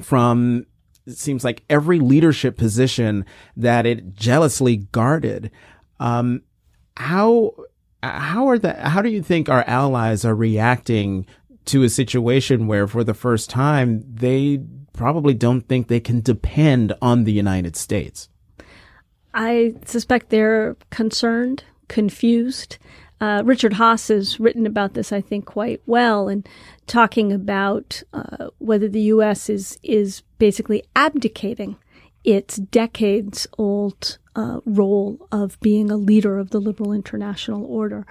[0.01, 0.65] from
[1.05, 3.25] it seems like every leadership position
[3.55, 5.51] that it jealously guarded.
[5.99, 6.41] Um,
[6.97, 7.53] how
[8.03, 11.25] how are the how do you think our allies are reacting
[11.65, 14.61] to a situation where for the first time they
[14.93, 18.29] probably don't think they can depend on the United States?
[19.33, 22.77] I suspect they're concerned, confused.
[23.19, 26.47] Uh, Richard Haass has written about this, I think, quite well, and
[26.85, 29.49] talking about uh, whether the U.S.
[29.49, 31.77] is is basically abdicating
[32.23, 38.05] its decades old uh, role of being a leader of the liberal international order.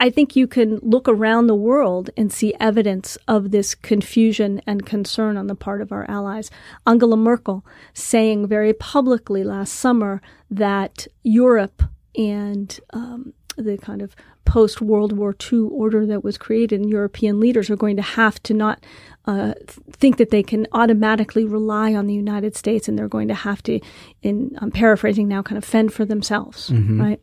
[0.00, 4.86] I think you can look around the world and see evidence of this confusion and
[4.86, 6.50] concern on the part of our allies.
[6.86, 11.82] Angela Merkel saying very publicly last summer that Europe
[12.14, 17.38] and um, the kind of post World War II order that was created, and European
[17.38, 18.84] leaders are going to have to not
[19.26, 19.52] uh,
[19.92, 23.62] think that they can automatically rely on the United States, and they're going to have
[23.64, 23.78] to,
[24.22, 26.98] in I'm paraphrasing now, kind of fend for themselves, mm-hmm.
[26.98, 27.20] right?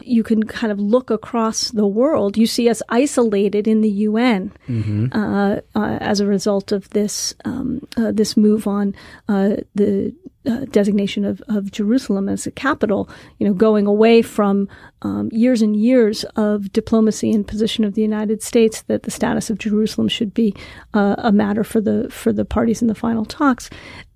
[0.00, 2.36] You can kind of look across the world.
[2.36, 5.06] You see us isolated in the UN mm-hmm.
[5.12, 8.94] uh, uh, as a result of this um, uh, this move on
[9.28, 10.14] uh, the
[10.48, 14.68] uh, designation of, of Jerusalem as a capital, you know, going away from
[15.02, 19.50] um, years and years of diplomacy and position of the United States that the status
[19.50, 20.54] of Jerusalem should be
[20.94, 23.70] uh, a matter for the for the parties in the final talks.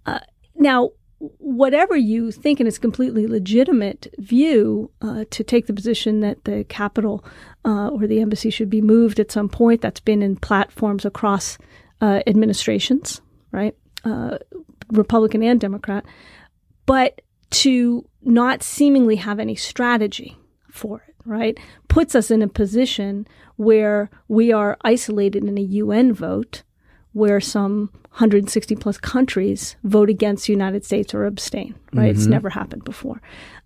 [0.07, 0.21] Uh,
[0.57, 0.91] now,
[1.39, 6.65] whatever you think, and it's completely legitimate view uh, to take the position that the
[6.65, 7.25] capital
[7.65, 9.81] uh, or the embassy should be moved at some point.
[9.81, 11.59] That's been in platforms across
[12.01, 13.21] uh, administrations,
[13.53, 13.77] right?
[14.93, 16.05] Republican and Democrat,
[16.87, 17.21] but
[17.51, 20.37] to not seemingly have any strategy
[20.71, 23.27] for it, right, puts us in a position
[23.57, 26.63] where we are isolated in a UN vote
[27.13, 32.11] where some 160 plus countries vote against the United States or abstain, right?
[32.11, 32.19] Mm-hmm.
[32.19, 33.21] It's never happened before.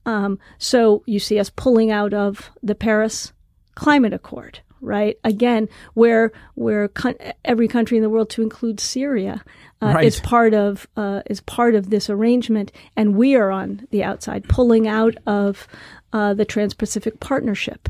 [0.05, 3.33] Um, so you see us pulling out of the Paris
[3.74, 5.18] Climate Accord, right?
[5.24, 9.45] Again, where where con- every country in the world, to include Syria,
[9.82, 10.05] uh, right.
[10.05, 14.49] is part of uh, is part of this arrangement, and we are on the outside,
[14.49, 15.66] pulling out of
[16.12, 17.89] uh, the Trans-Pacific Partnership,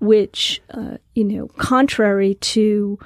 [0.00, 2.98] which uh, you know, contrary to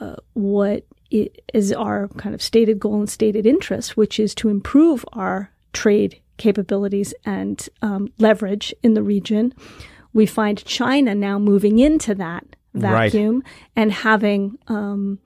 [0.00, 5.04] uh, what is our kind of stated goal and stated interest, which is to improve
[5.12, 9.52] our trade capabilities and um, leverage in the region.
[10.12, 12.44] We find China now moving into that
[12.74, 13.52] vacuum right.
[13.76, 15.18] and having um,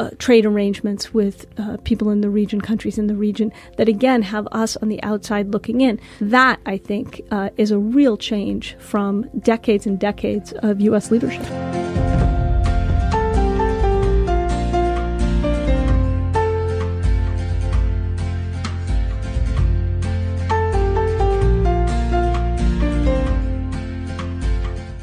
[0.00, 4.22] uh, trade arrangements with uh, people in the region, countries in the region, that again
[4.22, 6.00] have us on the outside looking in.
[6.22, 11.10] That, I think, uh, is a real change from decades and decades of U.S.
[11.10, 11.44] leadership.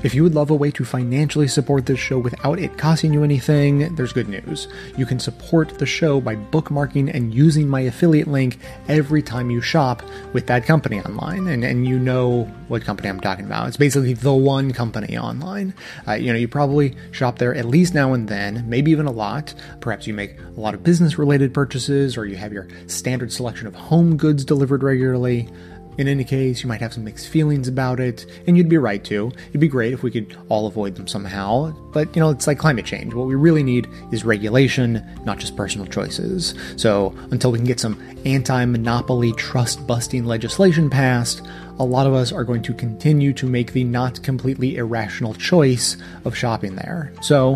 [0.08, 3.26] If you would love a way to financially support this show without it costing you
[3.26, 4.70] anything, there's good news.
[4.96, 9.60] You can support the show by bookmarking and using my affiliate link every time you
[9.60, 10.02] shop
[10.32, 11.48] with that company online.
[11.48, 13.68] And, and you know what company I'm talking about.
[13.68, 15.74] It's basically the one company online.
[16.08, 19.12] Uh, you know, you probably shop there at least now and then, maybe even a
[19.12, 19.54] lot.
[19.82, 23.68] Perhaps you make a lot of business related purchases or you have your standard selection
[23.68, 25.50] of home goods delivered regularly.
[25.98, 29.04] In any case, you might have some mixed feelings about it, and you'd be right
[29.06, 29.32] to.
[29.50, 32.60] It'd be great if we could all avoid them somehow, but you know, it's like
[32.60, 33.14] climate change.
[33.14, 36.54] What we really need is regulation, not just personal choices.
[36.76, 41.42] So, until we can get some anti monopoly, trust busting legislation passed,
[41.80, 45.98] a lot of us are going to continue to make the not completely irrational choice
[46.26, 47.12] of shopping there.
[47.22, 47.56] So,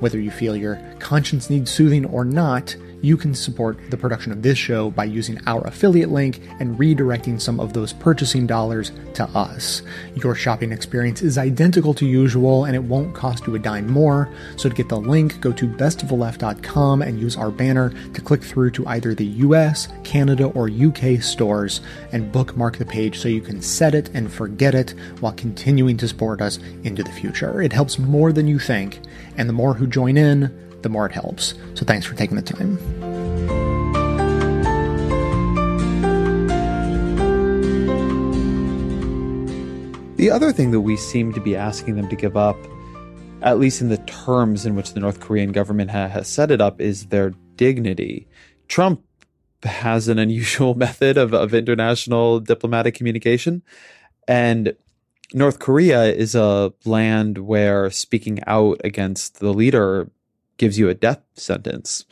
[0.00, 4.42] whether you feel your conscience needs soothing or not, you can support the production of
[4.42, 9.24] this show by using our affiliate link and redirecting some of those purchasing dollars to
[9.30, 9.82] us.
[10.14, 14.32] Your shopping experience is identical to usual and it won't cost you a dime more.
[14.56, 18.70] So to get the link, go to bestoftheleft.com and use our banner to click through
[18.70, 21.80] to either the US, Canada, or UK stores
[22.12, 26.08] and bookmark the page so you can set it and forget it while continuing to
[26.08, 27.60] support us into the future.
[27.60, 29.00] It helps more than you think,
[29.36, 31.54] and the more who join in, the more it helps.
[31.74, 32.78] So thanks for taking the time.
[40.22, 42.56] The other thing that we seem to be asking them to give up,
[43.42, 46.60] at least in the terms in which the North Korean government ha- has set it
[46.60, 48.28] up, is their dignity.
[48.68, 49.02] Trump
[49.64, 53.62] has an unusual method of, of international diplomatic communication.
[54.28, 54.76] And
[55.34, 60.10] North Korea is a land where speaking out against the leader
[60.62, 62.04] gives you a death sentence.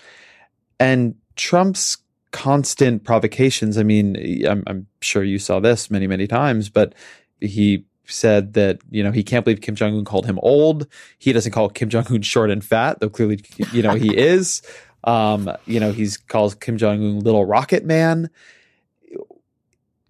[0.81, 1.99] And Trump's
[2.33, 3.79] constant provocations.
[3.79, 6.97] I mean, I'm, I'm sure you saw this many, many times, but
[7.41, 10.89] he said that you know he can't believe Kim Jong Un called him old.
[11.17, 13.41] He doesn't call Kim Jong Un short and fat, though clearly
[13.73, 14.63] you know he is.
[15.05, 18.31] Um, you know he's calls Kim Jong Un little rocket man.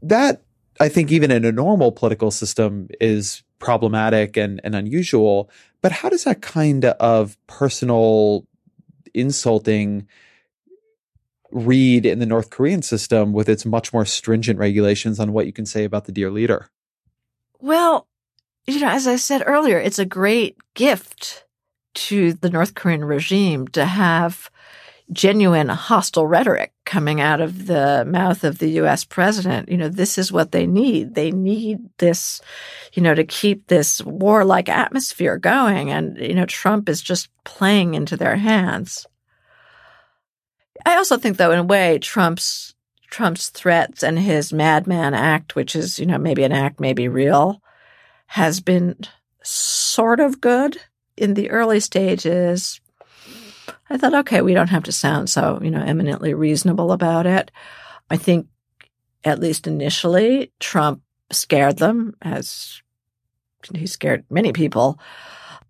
[0.01, 0.41] That
[0.81, 5.51] I think even in a normal political system is problematic and, and unusual.
[5.83, 8.47] But how does that kind of personal
[9.15, 10.07] insulting
[11.51, 15.53] read in the North Korean system with its much more stringent regulations on what you
[15.53, 16.69] can say about the dear leader?
[17.61, 18.07] Well,
[18.67, 21.45] you know, as I said earlier, it's a great gift
[21.95, 24.51] to the North Korean regime to have
[25.13, 29.69] genuine hostile rhetoric coming out of the mouth of the US president.
[29.69, 31.15] You know, this is what they need.
[31.15, 32.41] They need this,
[32.93, 35.91] you know, to keep this warlike atmosphere going.
[35.91, 39.07] And, you know, Trump is just playing into their hands.
[40.87, 42.75] I also think, though, in a way, Trump's
[43.11, 47.61] Trump's threats and his Madman Act, which is, you know, maybe an act, maybe real,
[48.27, 48.97] has been
[49.43, 50.81] sort of good
[51.17, 52.81] in the early stages.
[53.91, 57.51] I thought, okay, we don't have to sound so, you know, eminently reasonable about it.
[58.09, 58.47] I think,
[59.25, 62.83] at least initially, Trump scared them, as
[63.75, 64.99] he scared many people.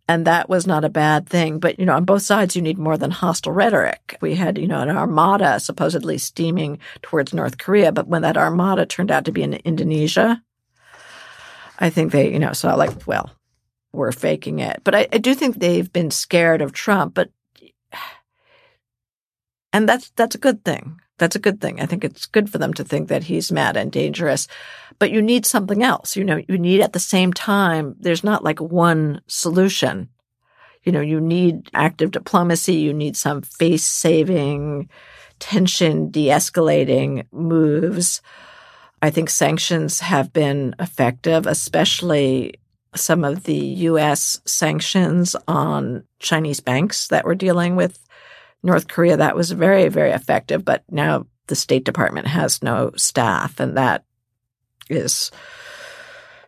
[0.07, 1.61] And that was not a bad thing.
[1.61, 4.19] But, you know, on both sides, you need more than hostile rhetoric.
[4.21, 7.91] We had, you know, an armada supposedly steaming towards North Korea.
[7.91, 10.43] But when that armada turned out to be in Indonesia,
[11.79, 13.31] I think they, you know, saw like, well,
[13.93, 14.83] we're faking it.
[14.85, 17.15] But I, I do think they've been scared of Trump.
[17.15, 17.31] But,
[19.73, 21.01] and that's, that's a good thing.
[21.19, 21.81] That's a good thing.
[21.81, 24.49] I think it's good for them to think that he's mad and dangerous.
[24.99, 26.17] But you need something else.
[26.17, 30.09] You know, you need at the same time, there's not like one solution.
[30.83, 32.75] You know, you need active diplomacy.
[32.75, 34.89] You need some face saving,
[35.41, 38.23] tension de escalating moves.
[39.03, 42.55] I think sanctions have been effective, especially
[42.95, 44.41] some of the U.S.
[44.47, 47.99] sanctions on Chinese banks that were dealing with
[48.63, 50.65] North Korea, that was very, very effective.
[50.65, 54.05] But now the State Department has no staff, and that
[54.89, 55.31] is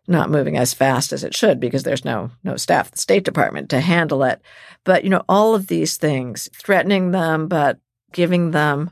[0.08, 3.70] not moving as fast as it should because there's no no staff the State Department
[3.70, 4.40] to handle it.
[4.84, 7.78] But you know, all of these things, threatening them, but
[8.12, 8.90] giving them,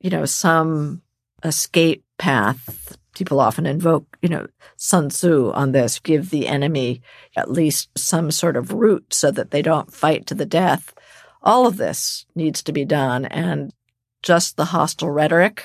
[0.00, 1.02] you know, some
[1.44, 2.96] escape path.
[3.14, 4.46] People often invoke, you know,
[4.76, 7.02] Sun Tzu on this, give the enemy
[7.36, 10.94] at least some sort of route so that they don't fight to the death
[11.42, 13.24] all of this needs to be done.
[13.24, 13.72] And
[14.22, 15.64] just the hostile rhetoric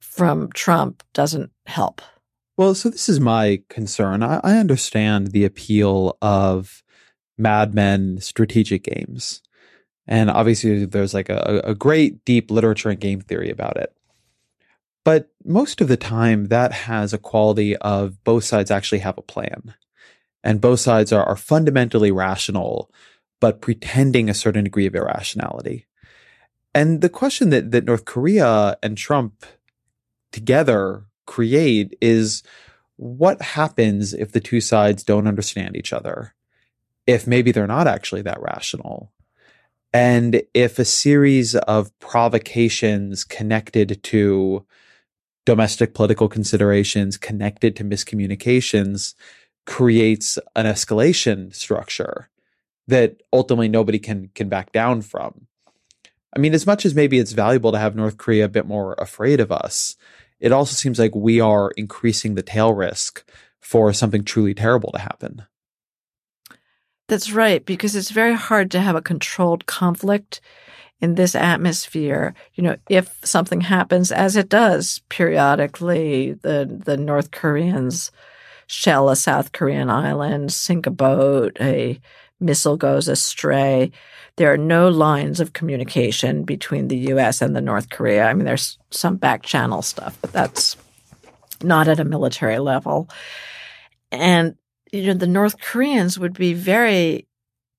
[0.00, 2.02] from Trump doesn't help.
[2.56, 4.22] Well, so this is my concern.
[4.22, 6.82] I, I understand the appeal of
[7.36, 9.42] Mad Men strategic games.
[10.08, 13.94] And obviously, there's like a, a great deep literature and game theory about it.
[15.04, 19.22] But most of the time, that has a quality of both sides actually have a
[19.22, 19.74] plan.
[20.42, 22.90] And both sides are, are fundamentally rational
[23.40, 25.86] but pretending a certain degree of irrationality.
[26.74, 29.44] And the question that, that North Korea and Trump
[30.32, 32.42] together create is
[32.96, 36.34] what happens if the two sides don't understand each other?
[37.06, 39.12] If maybe they're not actually that rational?
[39.92, 44.66] And if a series of provocations connected to
[45.46, 49.14] domestic political considerations, connected to miscommunications,
[49.64, 52.28] creates an escalation structure
[52.88, 55.46] that ultimately nobody can can back down from.
[56.34, 58.94] I mean, as much as maybe it's valuable to have North Korea a bit more
[58.94, 59.96] afraid of us,
[60.40, 63.24] it also seems like we are increasing the tail risk
[63.60, 65.42] for something truly terrible to happen.
[67.08, 70.40] That's right, because it's very hard to have a controlled conflict
[71.00, 72.34] in this atmosphere.
[72.54, 78.10] You know, if something happens, as it does periodically, the the North Koreans
[78.66, 81.98] shell a South Korean island, sink a boat, a
[82.40, 83.90] missile goes astray.
[84.36, 88.26] There are no lines of communication between the US and the North Korea.
[88.26, 90.76] I mean, there's some back channel stuff, but that's
[91.62, 93.08] not at a military level.
[94.12, 94.56] And,
[94.92, 97.26] you know, the North Koreans would be very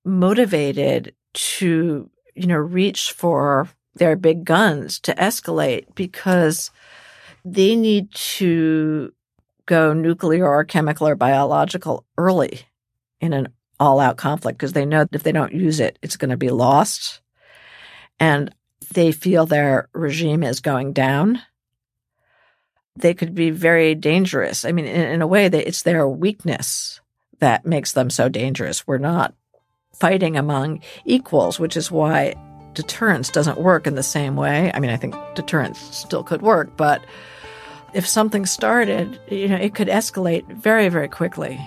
[0.06, 6.72] motivated to, you know, reach for their big guns to escalate because
[7.46, 9.14] they need to
[9.66, 12.62] go nuclear or chemical or biological early
[13.22, 13.48] in an
[13.80, 16.38] all out conflict because they know that if they don't use it, it's going to
[16.38, 17.22] be lost.
[18.20, 18.54] And
[18.94, 21.42] they feel their regime is going down.
[22.96, 24.66] They could be very dangerous.
[24.66, 27.00] I mean, in, in a way, that it's their weakness
[27.40, 28.86] that makes them so dangerous.
[28.86, 29.34] We're not
[29.94, 32.36] fighting among equals, which is why
[32.74, 34.72] deterrence doesn't work in the same way.
[34.74, 37.02] I mean, I think deterrence still could work, but
[37.94, 41.60] if something started, you know, it could escalate very, very quickly.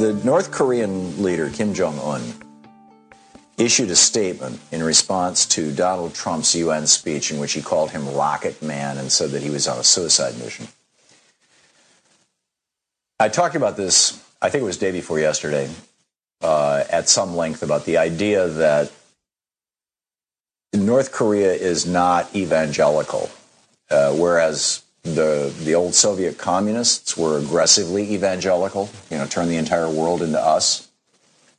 [0.00, 2.22] The North Korean leader, Kim Jong un,
[3.58, 8.14] issued a statement in response to Donald Trump's UN speech in which he called him
[8.14, 10.68] Rocket Man and said that he was on a suicide mission.
[13.18, 15.68] I talked about this, I think it was day before yesterday,
[16.40, 18.90] uh, at some length about the idea that
[20.72, 23.28] North Korea is not evangelical,
[23.90, 28.90] uh, whereas the the old Soviet communists were aggressively evangelical.
[29.10, 30.88] You know, turned the entire world into us.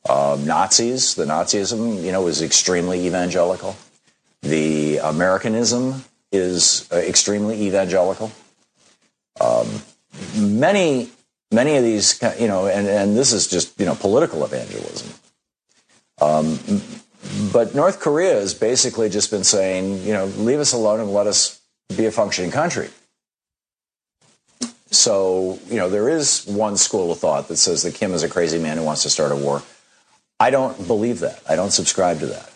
[0.08, 3.76] Uh, Nazis, the Nazism, you know, was extremely evangelical.
[4.42, 8.32] The Americanism is uh, extremely evangelical.
[9.40, 9.68] Um,
[10.36, 11.10] many
[11.52, 15.14] many of these, you know, and, and this is just you know political evangelism.
[16.22, 16.60] Um,
[17.52, 21.28] but North Korea has basically just been saying, you know, leave us alone and let
[21.28, 21.60] us
[21.96, 22.90] be a functioning country.
[24.92, 28.30] So, you know, there is one school of thought that says that Kim is a
[28.30, 29.64] crazy man who wants to start a war.
[30.40, 31.42] I don't believe that.
[31.48, 32.52] I don't subscribe to that.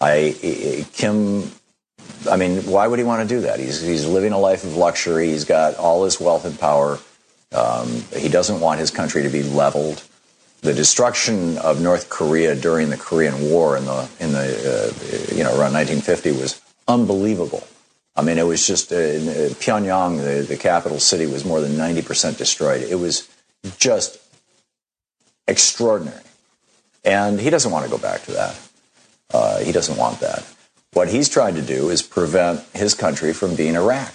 [0.00, 1.50] I Kim
[2.28, 3.60] I mean, why would he want to do that?
[3.60, 5.28] He's he's living a life of luxury.
[5.28, 6.98] He's got all this wealth and power.
[7.52, 10.02] Um, he doesn't want his country to be leveled.
[10.60, 15.42] The destruction of North Korea during the Korean War in the in the uh, you
[15.42, 17.66] know around 1950 was unbelievable.
[18.16, 21.72] I mean, it was just uh, uh, Pyongyang, the, the capital city, was more than
[21.72, 22.82] 90% destroyed.
[22.82, 23.28] It was
[23.78, 24.18] just
[25.46, 26.22] extraordinary.
[27.04, 28.60] And he doesn't want to go back to that.
[29.32, 30.44] Uh, he doesn't want that.
[30.92, 34.12] What he's trying to do is prevent his country from being Iraq.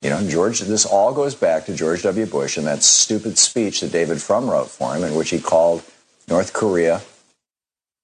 [0.00, 2.24] You know, George, this all goes back to George W.
[2.24, 5.82] Bush and that stupid speech that David Frum wrote for him, in which he called
[6.28, 7.02] North Korea,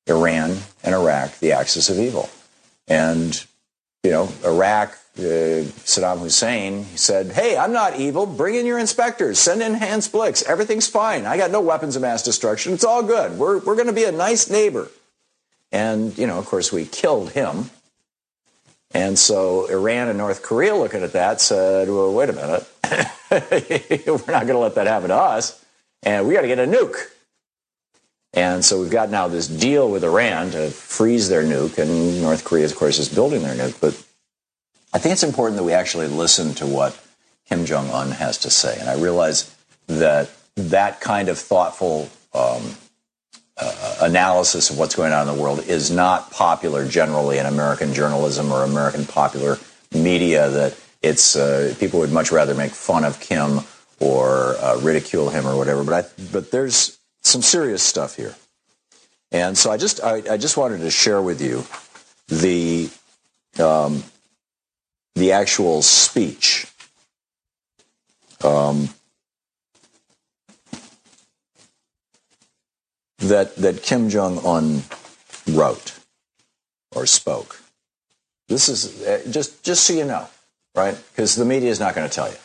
[0.06, 2.28] Iran, and Iraq the axis of evil.
[2.88, 3.44] And
[4.04, 8.26] you know, Iraq, uh, Saddam Hussein, said, Hey, I'm not evil.
[8.26, 9.38] Bring in your inspectors.
[9.38, 10.42] Send in Hans Blix.
[10.42, 11.24] Everything's fine.
[11.24, 12.74] I got no weapons of mass destruction.
[12.74, 13.38] It's all good.
[13.38, 14.88] We're, we're going to be a nice neighbor.
[15.72, 17.70] And, you know, of course, we killed him.
[18.92, 22.68] And so Iran and North Korea looking at that said, Well, wait a minute.
[24.06, 25.64] we're not going to let that happen to us.
[26.02, 26.96] And we got to get a nuke.
[28.34, 32.44] And so we've got now this deal with Iran to freeze their nuke, and North
[32.44, 33.80] Korea, of course, is building their nuke.
[33.80, 33.94] But
[34.92, 36.98] I think it's important that we actually listen to what
[37.48, 38.76] Kim Jong un has to say.
[38.78, 39.54] And I realize
[39.86, 42.74] that that kind of thoughtful um,
[43.56, 47.94] uh, analysis of what's going on in the world is not popular generally in American
[47.94, 49.58] journalism or American popular
[49.92, 50.48] media.
[50.50, 53.60] That it's uh, people would much rather make fun of Kim
[54.00, 55.84] or uh, ridicule him or whatever.
[55.84, 58.34] But I, but there's some serious stuff here.
[59.32, 61.64] And so I just I, I just wanted to share with you
[62.28, 62.90] the
[63.58, 64.04] um,
[65.14, 66.66] the actual speech.
[68.44, 68.90] Um,
[73.18, 74.82] that that Kim Jong Un
[75.48, 75.98] wrote
[76.94, 77.60] or spoke.
[78.48, 80.28] This is uh, just just so you know,
[80.74, 80.96] right?
[81.10, 82.36] Because the media is not going to tell you.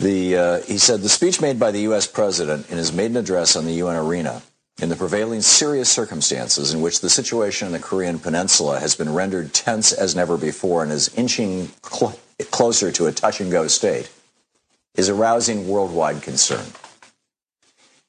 [0.00, 2.06] The, uh, he said the speech made by the U.S.
[2.06, 4.40] president in his maiden address on the UN arena
[4.80, 9.12] in the prevailing serious circumstances in which the situation in the Korean peninsula has been
[9.12, 12.18] rendered tense as never before and is inching cl-
[12.50, 14.10] closer to a touch and go state
[14.94, 16.64] is arousing worldwide concern.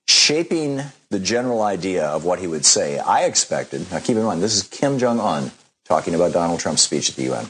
[0.07, 4.41] Shaping the general idea of what he would say, I expected, now keep in mind,
[4.41, 5.51] this is Kim Jong un
[5.83, 7.49] talking about Donald Trump's speech at the UN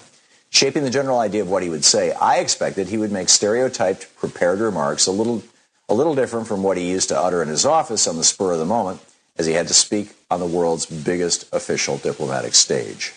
[0.51, 4.15] shaping the general idea of what he would say, I expected he would make stereotyped,
[4.17, 5.41] prepared remarks a little,
[5.89, 8.51] a little different from what he used to utter in his office on the spur
[8.51, 9.01] of the moment
[9.37, 13.13] as he had to speak on the world's biggest official diplomatic stage.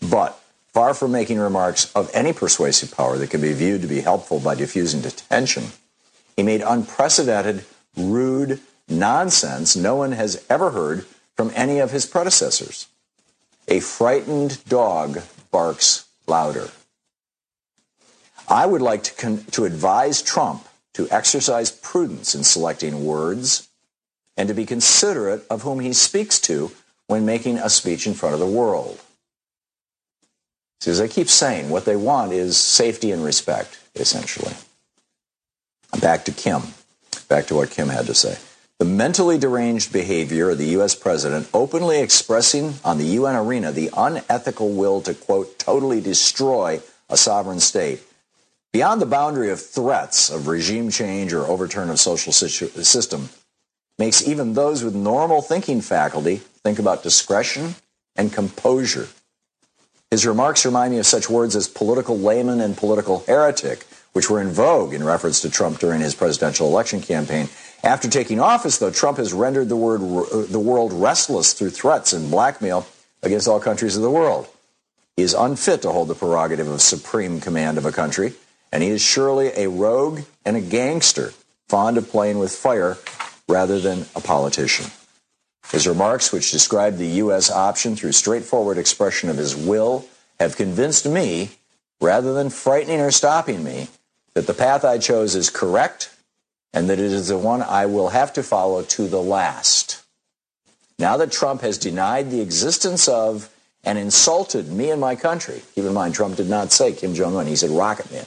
[0.00, 0.40] But
[0.72, 4.38] far from making remarks of any persuasive power that could be viewed to be helpful
[4.38, 5.64] by diffusing tension,
[6.36, 7.64] he made unprecedented,
[7.96, 11.04] rude nonsense no one has ever heard
[11.34, 12.86] from any of his predecessors.
[13.66, 16.70] A frightened dog barks louder.
[18.48, 23.68] I would like to, con- to advise Trump to exercise prudence in selecting words
[24.36, 26.70] and to be considerate of whom he speaks to
[27.06, 29.00] when making a speech in front of the world.
[30.80, 34.54] See, as I keep saying, what they want is safety and respect, essentially.
[36.00, 36.62] Back to Kim.
[37.28, 38.38] Back to what Kim had to say.
[38.78, 40.94] The mentally deranged behavior of the U.S.
[40.94, 47.16] president openly expressing on the UN arena the unethical will to, quote, totally destroy a
[47.16, 48.00] sovereign state,
[48.72, 53.30] beyond the boundary of threats of regime change or overturn of social system,
[53.98, 57.74] makes even those with normal thinking faculty think about discretion
[58.14, 59.08] and composure.
[60.10, 64.40] His remarks remind me of such words as political layman and political heretic, which were
[64.40, 67.48] in vogue in reference to Trump during his presidential election campaign.
[67.84, 70.00] After taking office, though, Trump has rendered the, word,
[70.48, 72.86] the world restless through threats and blackmail
[73.22, 74.48] against all countries of the world.
[75.16, 78.34] He is unfit to hold the prerogative of supreme command of a country,
[78.72, 81.32] and he is surely a rogue and a gangster,
[81.68, 82.98] fond of playing with fire
[83.48, 84.90] rather than a politician.
[85.70, 87.50] His remarks, which describe the U.S.
[87.50, 90.06] option through straightforward expression of his will,
[90.40, 91.50] have convinced me,
[92.00, 93.88] rather than frightening or stopping me,
[94.34, 96.10] that the path I chose is correct
[96.72, 100.02] and that it is the one I will have to follow to the last.
[100.98, 103.50] Now that Trump has denied the existence of
[103.84, 107.36] and insulted me and my country, keep in mind, Trump did not say Kim Jong
[107.36, 108.26] un, he said Rocket Man.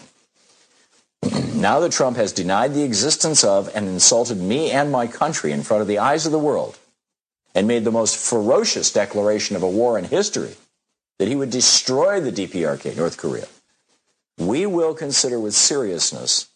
[1.59, 5.63] now that Trump has denied the existence of and insulted me and my country in
[5.63, 6.77] front of the eyes of the world
[7.53, 10.55] and made the most ferocious declaration of a war in history
[11.19, 13.47] that he would destroy the DPRK, North Korea,
[14.37, 16.47] we will consider with seriousness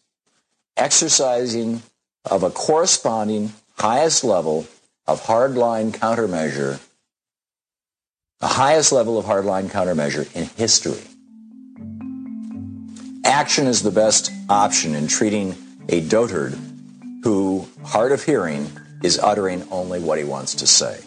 [0.77, 1.81] exercising
[2.25, 4.67] of a corresponding highest level
[5.07, 6.79] of hardline countermeasure,
[8.39, 11.01] the highest level of hardline countermeasure in history.
[13.23, 15.55] Action is the best option in treating
[15.89, 16.57] a dotard
[17.23, 18.69] who, hard of hearing,
[19.03, 20.99] is uttering only what he wants to say.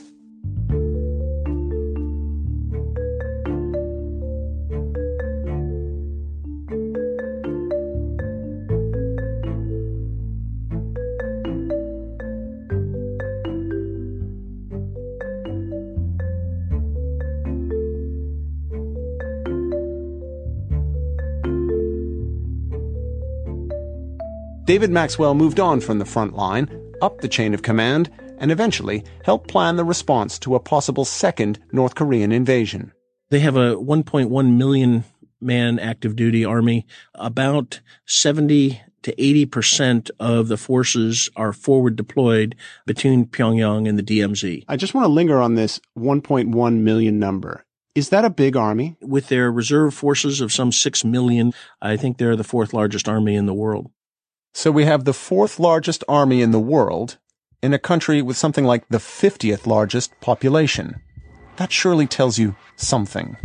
[24.79, 26.71] David Maxwell moved on from the front line,
[27.03, 28.09] up the chain of command,
[28.39, 32.93] and eventually helped plan the response to a possible second North Korean invasion.
[33.31, 35.03] They have a 1.1 million
[35.41, 36.87] man active duty army.
[37.17, 42.55] About 70 to 80% of the forces are forward deployed
[42.87, 44.65] between Pyongyang and the DMZ.
[44.69, 47.65] I just want to linger on this 1.1 million number.
[47.97, 48.97] Is that a big army?
[49.01, 51.53] With their reserve forces of some 6 million,
[51.83, 53.91] I think they're the fourth largest army in the world.
[54.53, 57.19] So we have the fourth largest army in the world
[57.63, 61.01] in a country with something like the 50th largest population.
[61.57, 63.37] That surely tells you something.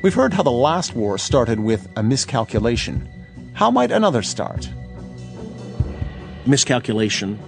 [0.00, 3.08] We've heard how the last war started with a miscalculation.
[3.54, 4.70] How might another start?
[6.46, 7.38] Miscalculation.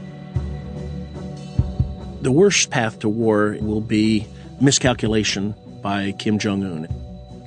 [2.22, 4.26] The worst path to war will be
[4.60, 6.88] miscalculation by Kim Jong un.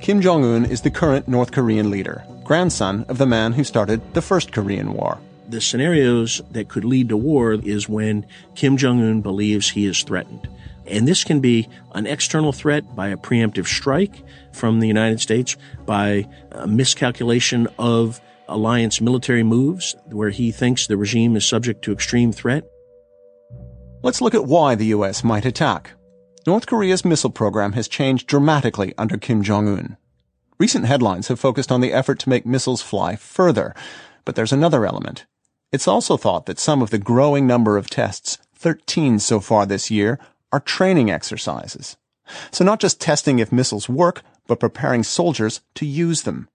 [0.02, 4.02] Kim Jong un is the current North Korean leader, grandson of the man who started
[4.14, 5.20] the First Korean War.
[5.48, 10.02] The scenarios that could lead to war is when Kim Jong un believes he is
[10.02, 10.48] threatened.
[10.86, 15.56] And this can be an external threat by a preemptive strike from the United States,
[15.86, 21.94] by a miscalculation of alliance military moves where he thinks the regime is subject to
[21.94, 22.66] extreme threat.
[24.02, 25.24] Let's look at why the U.S.
[25.24, 25.92] might attack.
[26.46, 29.98] North Korea's missile program has changed dramatically under Kim Jong un.
[30.60, 33.74] Recent headlines have focused on the effort to make missiles fly further,
[34.26, 35.26] but there's another element.
[35.72, 39.90] It's also thought that some of the growing number of tests, 13 so far this
[39.90, 40.20] year,
[40.52, 41.96] are training exercises.
[42.52, 46.50] So not just testing if missiles work, but preparing soldiers to use them.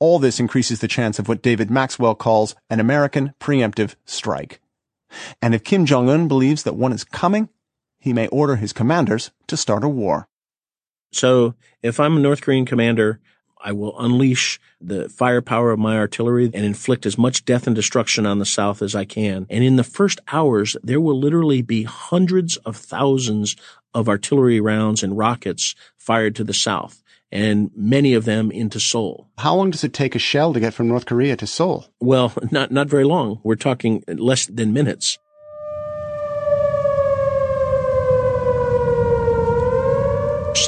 [0.00, 4.60] All this increases the chance of what David Maxwell calls an American preemptive strike.
[5.42, 7.50] And if Kim Jong un believes that one is coming,
[7.98, 10.28] he may order his commanders to start a war.
[11.12, 13.20] So if I'm a North Korean commander,
[13.60, 18.24] I will unleash the firepower of my artillery and inflict as much death and destruction
[18.24, 19.46] on the South as I can.
[19.50, 23.56] And in the first hours, there will literally be hundreds of thousands
[23.94, 29.28] of artillery rounds and rockets fired to the South and many of them into Seoul.
[29.38, 31.86] How long does it take a shell to get from North Korea to Seoul?
[32.00, 33.40] Well, not, not very long.
[33.42, 35.18] We're talking less than minutes.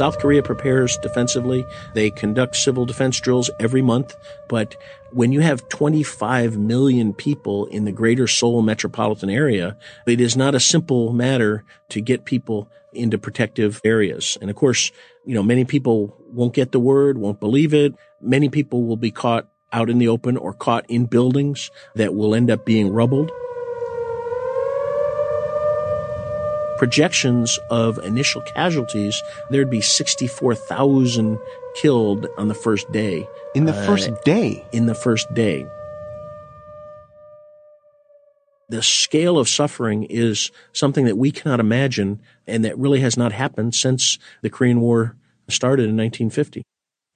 [0.01, 1.67] South Korea prepares defensively.
[1.93, 4.17] They conduct civil defense drills every month.
[4.49, 4.75] But
[5.11, 9.77] when you have 25 million people in the greater Seoul metropolitan area,
[10.07, 14.39] it is not a simple matter to get people into protective areas.
[14.41, 14.91] And of course,
[15.27, 17.95] you know, many people won't get the word, won't believe it.
[18.23, 22.35] Many people will be caught out in the open or caught in buildings that will
[22.35, 23.31] end up being rubbled.
[26.81, 31.39] Projections of initial casualties, there'd be 64,000
[31.74, 33.28] killed on the first day.
[33.55, 34.64] In the uh, first day?
[34.72, 35.66] In the first day.
[38.70, 43.33] The scale of suffering is something that we cannot imagine and that really has not
[43.33, 45.16] happened since the Korean War
[45.51, 46.62] started in 1950.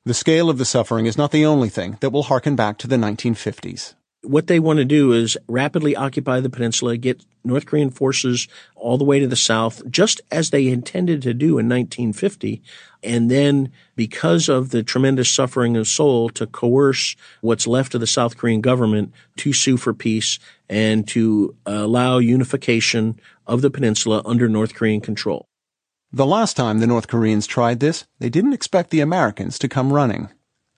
[0.04, 2.86] The scale of the suffering is not the only thing that will harken back to
[2.86, 3.94] the 1950s.
[4.24, 8.96] What they want to do is rapidly occupy the peninsula, get North Korean forces all
[8.96, 12.62] the way to the south, just as they intended to do in 1950.
[13.02, 18.06] And then, because of the tremendous suffering of Seoul, to coerce what's left of the
[18.06, 24.22] South Korean government to sue for peace and to uh, allow unification of the peninsula
[24.24, 25.46] under North Korean control.
[26.12, 29.92] The last time the North Koreans tried this, they didn't expect the Americans to come
[29.92, 30.30] running.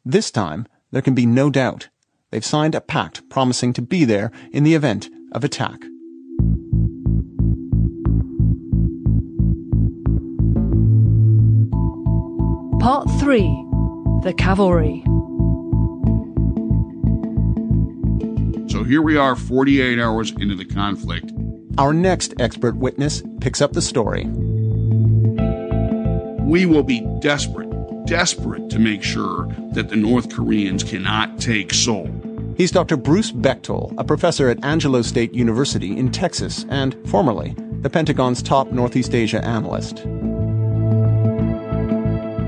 [0.04, 1.88] This time, there can be no doubt.
[2.36, 5.80] They've signed a pact promising to be there in the event of attack.
[12.78, 13.40] Part 3
[14.22, 15.02] The Cavalry.
[18.68, 21.32] So here we are 48 hours into the conflict.
[21.78, 24.26] Our next expert witness picks up the story
[26.46, 27.68] we will be desperate,
[28.06, 32.25] desperate to make sure that the North Koreans cannot take Seoul.
[32.56, 32.96] He's Dr.
[32.96, 38.72] Bruce Bechtol, a professor at Angelo State University in Texas and formerly the Pentagon's top
[38.72, 39.98] Northeast Asia analyst.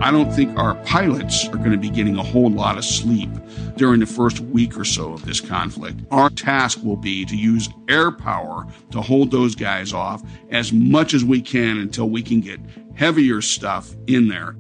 [0.01, 3.29] I don't think our pilots are going to be getting a whole lot of sleep
[3.77, 6.01] during the first week or so of this conflict.
[6.11, 11.13] Our task will be to use air power to hold those guys off as much
[11.13, 12.61] as we can until we can get
[12.95, 14.57] heavier stuff in there.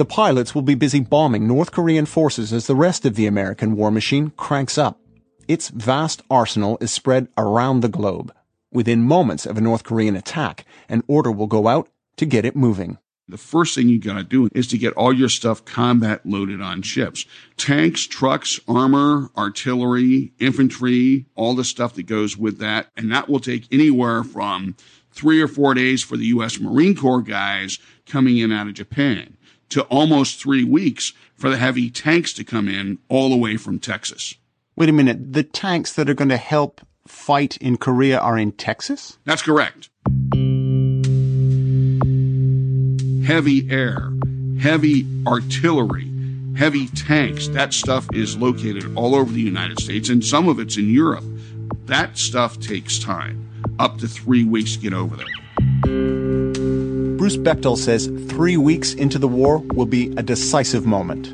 [0.00, 3.76] The pilots will be busy bombing North Korean forces as the rest of the American
[3.76, 4.98] war machine cranks up.
[5.46, 8.32] Its vast arsenal is spread around the globe.
[8.72, 12.56] Within moments of a North Korean attack, an order will go out to get it
[12.56, 12.96] moving
[13.30, 16.82] the first thing you gotta do is to get all your stuff combat loaded on
[16.82, 17.24] ships.
[17.56, 22.88] Tanks, trucks, armor, artillery, infantry, all the stuff that goes with that.
[22.96, 24.74] And that will take anywhere from
[25.12, 26.58] three or four days for the U.S.
[26.58, 29.36] Marine Corps guys coming in out of Japan
[29.70, 33.78] to almost three weeks for the heavy tanks to come in all the way from
[33.78, 34.34] Texas.
[34.76, 35.32] Wait a minute.
[35.32, 39.18] The tanks that are going to help fight in Korea are in Texas?
[39.24, 39.88] That's correct
[43.30, 44.10] heavy air,
[44.60, 46.10] heavy artillery,
[46.56, 47.46] heavy tanks.
[47.46, 51.22] That stuff is located all over the United States and some of it's in Europe.
[51.84, 53.48] That stuff takes time,
[53.78, 56.79] up to three weeks to get over there.
[57.30, 61.26] Bruce Bechtol says three weeks into the war will be a decisive moment.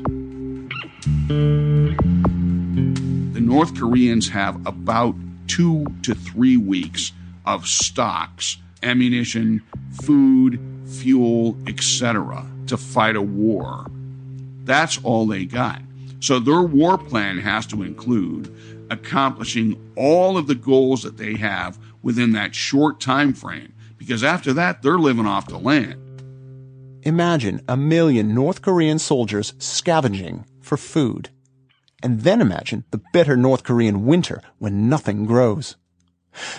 [3.33, 5.15] The North Koreans have about
[5.47, 7.13] two to three weeks
[7.47, 9.63] of stocks, ammunition,
[10.03, 13.87] food, fuel, etc., to fight a war.
[14.65, 15.81] That's all they got.
[16.19, 18.55] So their war plan has to include
[18.91, 23.73] accomplishing all of the goals that they have within that short time frame
[24.07, 26.01] because after that they're living off the land.
[27.03, 31.29] Imagine a million North Korean soldiers scavenging for food.
[32.01, 35.75] And then imagine the bitter North Korean winter when nothing grows.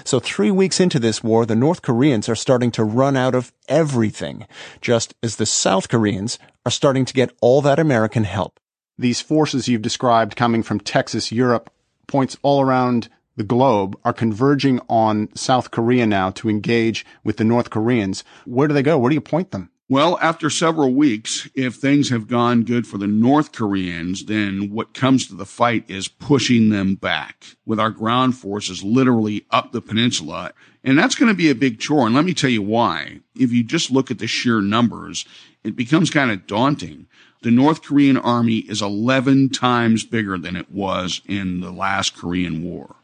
[0.04, 3.52] So three weeks into this war, the North Koreans are starting to run out of
[3.68, 4.46] everything,
[4.80, 8.58] just as the South Koreans are starting to get all that American help.
[8.98, 11.70] These forces you've described coming from Texas, Europe,
[12.08, 17.44] points all around the globe are converging on South Korea now to engage with the
[17.44, 18.24] North Koreans.
[18.44, 18.98] Where do they go?
[18.98, 19.70] Where do you point them?
[19.90, 24.92] Well, after several weeks, if things have gone good for the North Koreans, then what
[24.92, 29.80] comes to the fight is pushing them back with our ground forces literally up the
[29.80, 30.52] peninsula.
[30.84, 32.04] And that's going to be a big chore.
[32.04, 33.20] And let me tell you why.
[33.34, 35.24] If you just look at the sheer numbers,
[35.64, 37.06] it becomes kind of daunting.
[37.42, 42.62] The North Korean army is 11 times bigger than it was in the last Korean
[42.62, 42.96] War.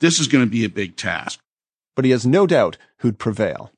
[0.00, 1.40] This is going to be a big task.
[1.96, 3.72] But he has no doubt who'd prevail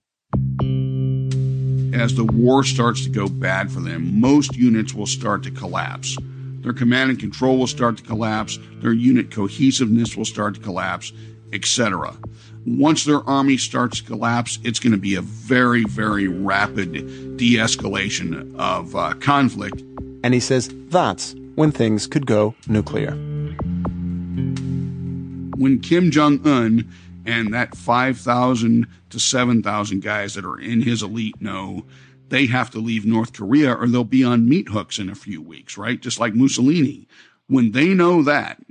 [2.00, 6.16] as the war starts to go bad for them, most units will start to collapse.
[6.62, 11.12] Their command and control will start to collapse, their unit cohesiveness will start to collapse,
[11.52, 12.16] etc.
[12.66, 16.92] Once their army starts to collapse, it's going to be a very, very rapid
[17.36, 19.82] de escalation of uh, conflict.
[20.22, 23.29] And he says that's when things could go nuclear.
[25.60, 26.90] When Kim Jong un
[27.26, 31.84] and that 5,000 to 7,000 guys that are in his elite know
[32.30, 35.42] they have to leave North Korea or they'll be on meat hooks in a few
[35.42, 36.00] weeks, right?
[36.00, 37.06] Just like Mussolini.
[37.46, 38.62] When they know that,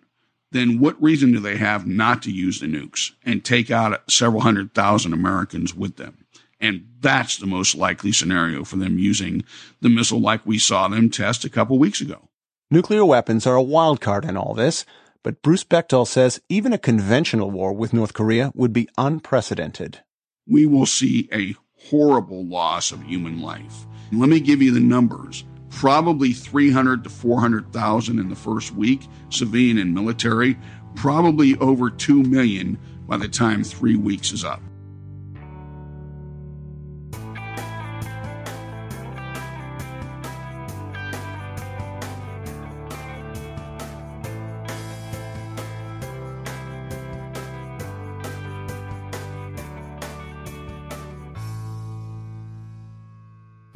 [0.50, 4.42] then what reason do they have not to use the nukes and take out several
[4.42, 6.26] hundred thousand Americans with them?
[6.60, 9.44] And that's the most likely scenario for them using
[9.80, 12.30] the missile like we saw them test a couple weeks ago.
[12.72, 14.86] Nuclear weapons are a wild card in all this,
[15.24, 19.99] but Bruce Bechtol says even a conventional war with North Korea would be unprecedented.
[20.47, 21.55] We will see a
[21.89, 23.86] horrible loss of human life.
[24.11, 25.43] Let me give you the numbers.
[25.70, 30.57] Probably 300 to 400,000 in the first week, civilian and military,
[30.95, 34.61] probably over 2 million by the time 3 weeks is up.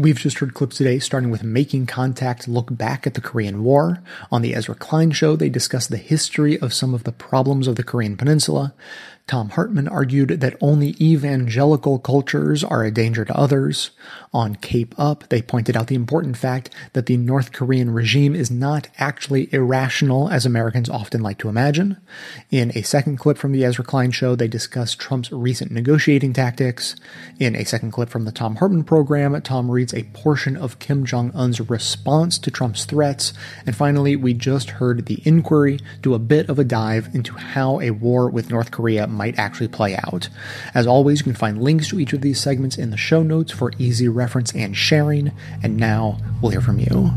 [0.03, 4.03] We've just heard clips today starting with Making Contact Look Back at the Korean War.
[4.33, 7.77] On the Ezra Klein Show, they discuss the history of some of the problems of
[7.77, 8.73] the Korean Peninsula.
[9.25, 13.91] Thom Hartmann argued that only evangelical cultures are a danger to others.
[14.33, 18.51] On Cape Up, they pointed out the important fact that the North Korean regime is
[18.51, 21.97] not actually irrational as Americans often like to imagine.
[22.51, 26.95] In a second clip from the Ezra Klein show, they discuss Trump's recent negotiating tactics.
[27.39, 31.05] In a second clip from the Thom Hartmann program, Thom reads a portion of Kim
[31.05, 33.31] Jong un's response to Trump's threats.
[33.65, 37.79] And finally, we just heard the inquiry do a bit of a dive into how
[37.79, 40.29] a war with North Korea might actually play out.
[40.73, 43.51] As always, you can find links to each of these segments in the show notes
[43.51, 45.31] for easy reference and sharing.
[45.61, 47.11] And now we'll hear from you.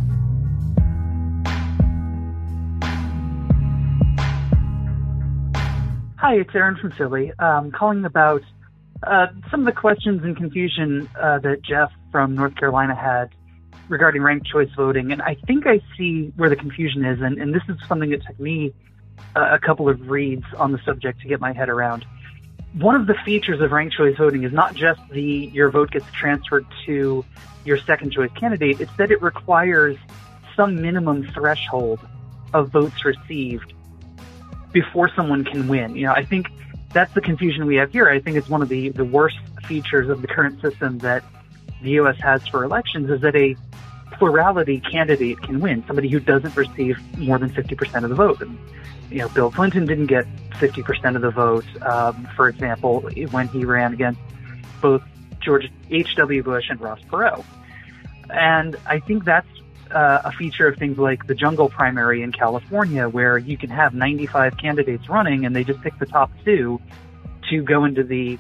[6.19, 7.33] Hi, it's Aaron from Philly.
[7.39, 8.43] Um, calling about
[9.03, 13.31] uh, some of the questions and confusion uh, that Jeff from North Carolina had
[13.89, 15.13] regarding ranked choice voting.
[15.13, 17.21] And I think I see where the confusion is.
[17.21, 18.75] And, and this is something that took me
[19.35, 22.07] a couple of reads on the subject to get my head around.
[22.75, 26.07] One of the features of ranked choice voting is not just the your vote gets
[26.13, 27.25] transferred to
[27.65, 29.97] your second choice candidate, it's that it requires
[30.55, 32.01] some minimum threshold
[32.55, 33.73] of votes received
[34.73, 35.97] before someone can win.
[35.97, 36.49] You know, I think
[36.93, 38.09] that's the confusion we have here.
[38.09, 41.25] I think it's one of the, the worst features of the current system that
[41.83, 42.17] the U.S.
[42.21, 43.57] has for elections is that a
[44.13, 48.41] plurality candidate can win, somebody who doesn't receive more than 50% of the vote.
[48.41, 48.59] And,
[49.11, 53.01] you know, Bill Clinton didn't get 50% of the vote, um, for example,
[53.31, 54.21] when he ran against
[54.81, 55.03] both
[55.41, 56.43] George H.W.
[56.43, 57.45] Bush and Ross Perot.
[58.31, 59.47] And I think that's
[59.91, 63.95] uh, a feature of things like the jungle primary in California, where you can have
[63.95, 66.81] 95 candidates running and they just pick the top two
[67.51, 68.39] to go into the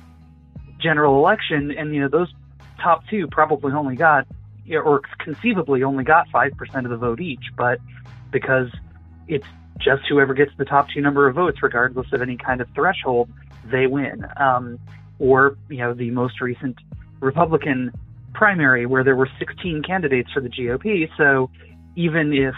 [0.78, 1.70] general election.
[1.70, 2.32] And, you know, those
[2.80, 4.26] top two probably only got
[4.74, 7.78] or conceivably only got 5% of the vote each, but
[8.30, 8.68] because
[9.28, 9.46] it's
[9.78, 13.30] just whoever gets the top two number of votes, regardless of any kind of threshold,
[13.70, 14.26] they win.
[14.36, 14.78] Um,
[15.18, 16.76] or, you know, the most recent
[17.20, 17.92] Republican
[18.34, 21.08] primary where there were 16 candidates for the GOP.
[21.16, 21.50] So
[21.94, 22.54] even if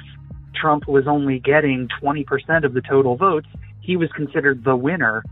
[0.55, 3.47] Trump was only getting 20% of the total votes,
[3.81, 5.23] he was considered the winner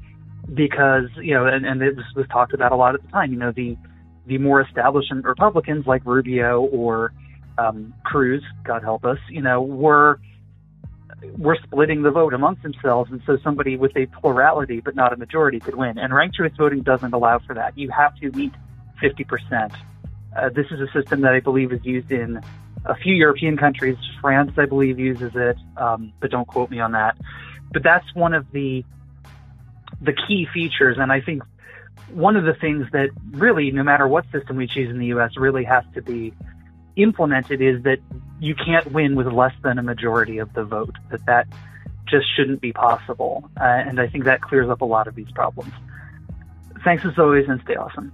[0.54, 3.38] because, you know, and, and this was talked about a lot at the time, you
[3.38, 3.76] know, the,
[4.26, 7.12] the more establishment Republicans like Rubio or
[7.58, 10.20] um, Cruz, God help us, you know, were
[11.38, 15.16] were splitting the vote amongst themselves, and so somebody with a plurality but not a
[15.16, 15.98] majority could win.
[15.98, 17.76] And ranked choice voting doesn't allow for that.
[17.78, 18.52] You have to meet
[19.02, 19.74] 50%.
[20.36, 22.40] Uh, this is a system that I believe is used in
[22.84, 23.96] a few European countries.
[24.20, 27.16] France, I believe, uses it, um, but don't quote me on that.
[27.72, 28.84] But that's one of the
[30.00, 31.42] the key features, and I think
[32.12, 35.32] one of the things that really, no matter what system we choose in the U.S.,
[35.36, 36.32] really has to be
[36.96, 37.98] implemented is that
[38.40, 40.94] you can't win with less than a majority of the vote.
[41.10, 41.46] That that
[42.08, 45.30] just shouldn't be possible, uh, and I think that clears up a lot of these
[45.34, 45.72] problems.
[46.84, 48.12] Thanks as always, and stay awesome.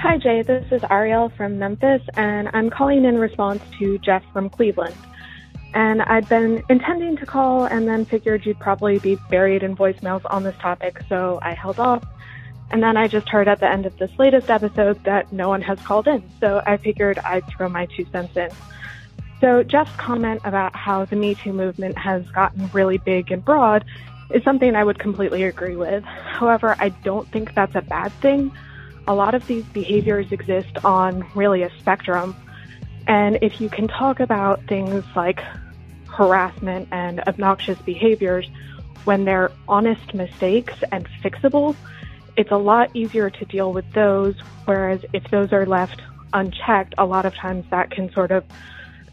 [0.00, 0.42] Hi, Jay.
[0.42, 4.94] This is Ariel from Memphis, and I'm calling in response to Jeff from Cleveland.
[5.74, 10.22] And I'd been intending to call and then figured you'd probably be buried in voicemails
[10.30, 12.04] on this topic, so I held off.
[12.70, 15.62] And then I just heard at the end of this latest episode that no one
[15.62, 18.50] has called in, so I figured I'd throw my two cents in.
[19.40, 23.84] So Jeff's comment about how the Me Too movement has gotten really big and broad
[24.30, 26.04] is something I would completely agree with.
[26.04, 28.52] However, I don't think that's a bad thing.
[29.06, 32.36] A lot of these behaviors exist on really a spectrum,
[33.08, 35.40] and if you can talk about things like
[36.06, 38.48] harassment and obnoxious behaviors
[39.04, 41.74] when they're honest mistakes and fixable,
[42.36, 44.36] it's a lot easier to deal with those.
[44.66, 46.02] Whereas if those are left
[46.34, 48.44] unchecked, a lot of times that can sort of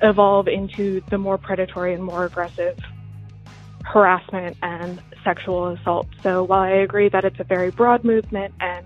[0.02, 2.78] evolve into the more predatory and more aggressive
[3.86, 6.08] harassment and sexual assault.
[6.22, 8.86] So while I agree that it's a very broad movement and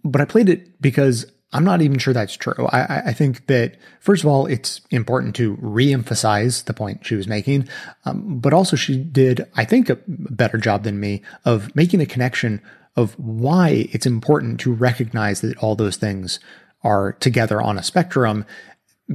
[0.02, 2.66] But I played it because I'm not even sure that's true.
[2.72, 7.28] I, I think that, first of all, it's important to reemphasize the point she was
[7.28, 7.68] making.
[8.04, 12.06] Um, but also, she did, I think, a better job than me of making the
[12.06, 12.62] connection
[12.96, 16.40] of why it's important to recognize that all those things
[16.82, 18.44] are together on a spectrum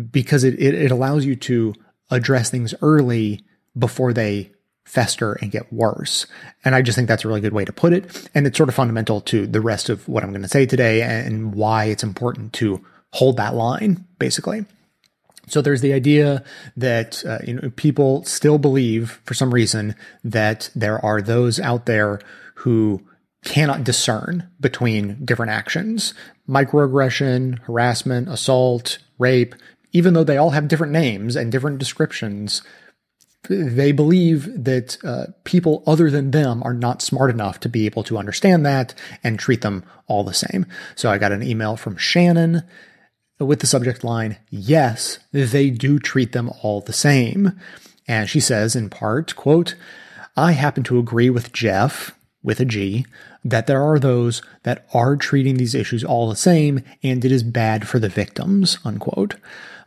[0.09, 1.73] because it, it, it allows you to
[2.09, 3.43] address things early
[3.77, 4.51] before they
[4.85, 6.25] fester and get worse.
[6.65, 8.29] And I just think that's a really good way to put it.
[8.33, 11.01] And it's sort of fundamental to the rest of what I'm going to say today
[11.01, 12.83] and why it's important to
[13.13, 14.65] hold that line, basically.
[15.47, 16.43] So there's the idea
[16.77, 21.85] that uh, you know people still believe for some reason that there are those out
[21.87, 22.19] there
[22.55, 23.05] who
[23.43, 26.13] cannot discern between different actions,
[26.47, 29.55] microaggression, harassment, assault, rape,
[29.91, 32.61] even though they all have different names and different descriptions,
[33.49, 38.03] they believe that uh, people other than them are not smart enough to be able
[38.03, 40.65] to understand that and treat them all the same.
[40.95, 42.63] So I got an email from Shannon
[43.45, 47.59] with the subject line, Yes, they do treat them all the same.
[48.07, 49.75] And she says, in part, quote,
[50.35, 52.11] I happen to agree with Jeff,
[52.43, 53.05] with a G,
[53.43, 57.43] that there are those that are treating these issues all the same and it is
[57.43, 59.35] bad for the victims, unquote.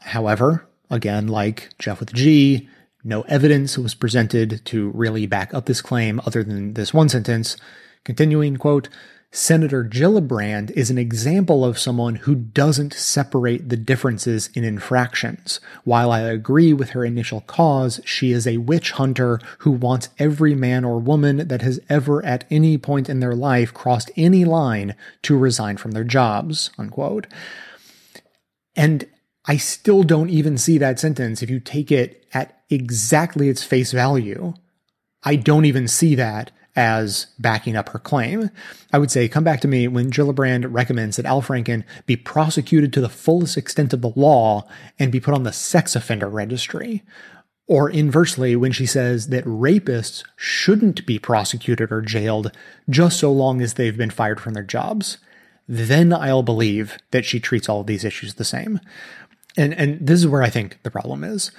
[0.04, 2.68] However, again, like Jeff with G,
[3.02, 7.56] no evidence was presented to really back up this claim other than this one sentence.
[8.04, 8.88] Continuing, quote,
[9.30, 15.58] Senator Gillibrand is an example of someone who doesn't separate the differences in infractions.
[15.82, 20.54] While I agree with her initial cause, she is a witch hunter who wants every
[20.54, 24.94] man or woman that has ever at any point in their life crossed any line
[25.22, 27.26] to resign from their jobs, unquote.
[28.76, 29.04] And
[29.46, 33.92] I still don't even see that sentence if you take it at exactly its face
[33.92, 34.54] value.
[35.22, 38.50] I don't even see that as backing up her claim.
[38.92, 42.92] I would say, come back to me when Gillibrand recommends that Al Franken be prosecuted
[42.92, 44.66] to the fullest extent of the law
[44.98, 47.02] and be put on the sex offender registry.
[47.66, 52.50] Or inversely, when she says that rapists shouldn't be prosecuted or jailed
[52.90, 55.18] just so long as they've been fired from their jobs.
[55.66, 58.80] Then I'll believe that she treats all of these issues the same
[59.56, 61.50] and and this is where I think the problem is.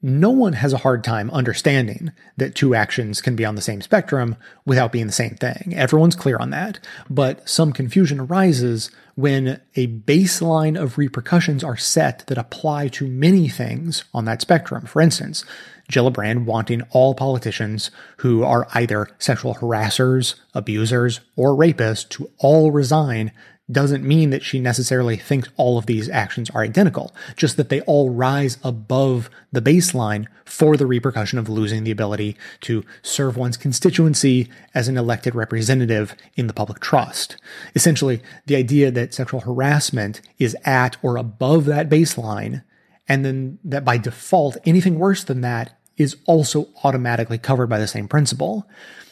[0.00, 3.80] No one has a hard time understanding that two actions can be on the same
[3.80, 5.74] spectrum without being the same thing.
[5.74, 6.78] Everyone's clear on that,
[7.10, 13.48] but some confusion arises when a baseline of repercussions are set that apply to many
[13.48, 14.86] things on that spectrum.
[14.86, 15.44] For instance,
[15.90, 23.32] Gillibrand wanting all politicians who are either sexual harassers, abusers, or rapists to all resign
[23.70, 27.80] doesn't mean that she necessarily thinks all of these actions are identical, just that they
[27.82, 33.58] all rise above the baseline for the repercussion of losing the ability to serve one's
[33.58, 37.36] constituency as an elected representative in the public trust.
[37.74, 42.62] Essentially, the idea that sexual harassment is at or above that baseline,
[43.06, 47.86] and then that by default, anything worse than that is also automatically covered by the
[47.86, 48.66] same principle.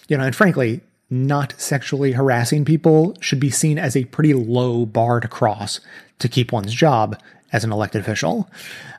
[0.09, 4.85] You know, and frankly, not sexually harassing people should be seen as a pretty low
[4.85, 5.81] bar to cross
[6.19, 7.21] to keep one's job
[7.53, 8.51] as an elected official.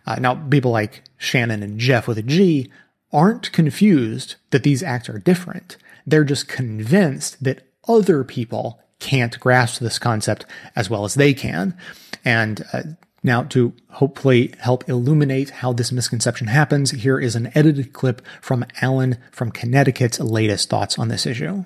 [0.05, 2.71] Uh, now, people like Shannon and Jeff with a G
[3.11, 5.77] aren't confused that these acts are different.
[6.05, 11.77] They're just convinced that other people can't grasp this concept as well as they can.
[12.23, 12.83] And uh,
[13.23, 18.65] now, to hopefully help illuminate how this misconception happens, here is an edited clip from
[18.81, 21.65] Alan from Connecticut's latest thoughts on this issue.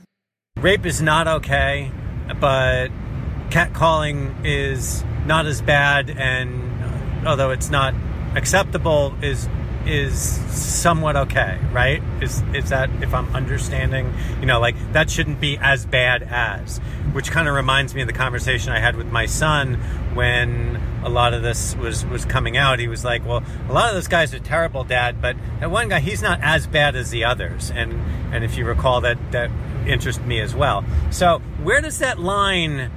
[0.61, 1.91] Rape is not okay,
[2.39, 2.89] but
[3.49, 6.83] catcalling is not as bad, and
[7.25, 7.95] uh, although it's not
[8.35, 9.49] acceptable, is
[9.87, 10.19] is
[10.53, 12.03] somewhat okay, right?
[12.21, 16.77] Is is that if I'm understanding, you know, like that shouldn't be as bad as,
[17.11, 19.75] which kind of reminds me of the conversation I had with my son
[20.13, 22.77] when a lot of this was was coming out.
[22.77, 25.89] He was like, "Well, a lot of those guys are terrible, Dad, but that one
[25.89, 27.93] guy, he's not as bad as the others." And
[28.31, 29.49] and if you recall, that that
[29.87, 30.83] interested me as well.
[31.09, 32.91] So where does that line?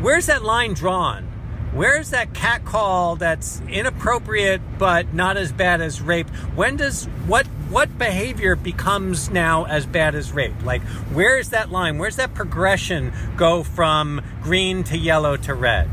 [0.00, 1.24] Where's that line drawn?
[1.72, 6.28] Where's that cat call that's inappropriate but not as bad as rape?
[6.56, 10.64] When does what what behavior becomes now as bad as rape?
[10.64, 10.82] Like
[11.12, 11.98] where is that line?
[11.98, 15.88] Where's that progression go from green to yellow to red?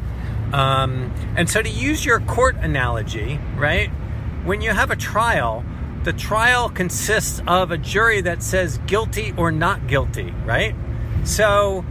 [0.52, 3.89] Um, and so to use your court analogy, right?
[4.45, 5.64] When you have a trial,
[6.07, 10.73] the trial consists of a jury that says guilty or not guilty, right?
[11.25, 11.84] So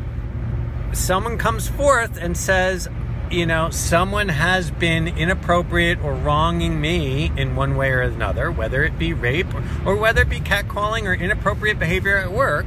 [0.94, 2.88] someone comes forth and says,
[3.30, 8.84] you know, someone has been inappropriate or wronging me in one way or another, whether
[8.84, 12.64] it be rape or, or whether it be catcalling or inappropriate behavior at work,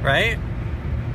[0.00, 0.38] right?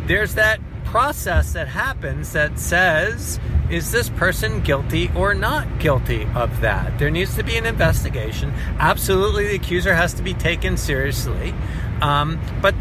[0.08, 0.60] There's that
[0.90, 3.40] process that happens that says,
[3.70, 6.98] is this person guilty or not guilty of that?
[6.98, 8.52] There needs to be an investigation.
[8.80, 11.54] Absolutely, the accuser has to be taken seriously.
[12.02, 12.74] Um, but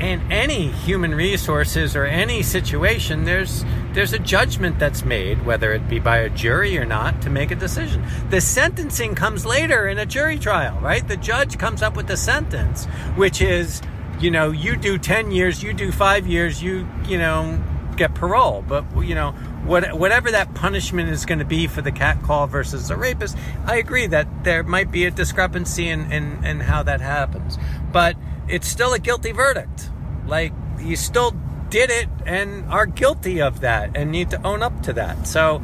[0.00, 5.88] in any human resources or any situation, there's there's a judgment that's made, whether it
[5.88, 8.04] be by a jury or not, to make a decision.
[8.28, 11.06] The sentencing comes later in a jury trial, right?
[11.06, 12.84] The judge comes up with the sentence,
[13.16, 13.80] which is,
[14.20, 17.62] you know, you do ten years, you do five years, you you know
[17.96, 19.34] get parole, but you know
[19.66, 23.36] what, whatever that punishment is going to be for the cat call versus the rapist,
[23.64, 27.58] I agree that there might be a discrepancy in, in, in how that happens.
[27.92, 28.16] But
[28.48, 29.90] it's still a guilty verdict.
[30.26, 31.34] Like, you still
[31.68, 35.26] did it and are guilty of that and need to own up to that.
[35.26, 35.62] So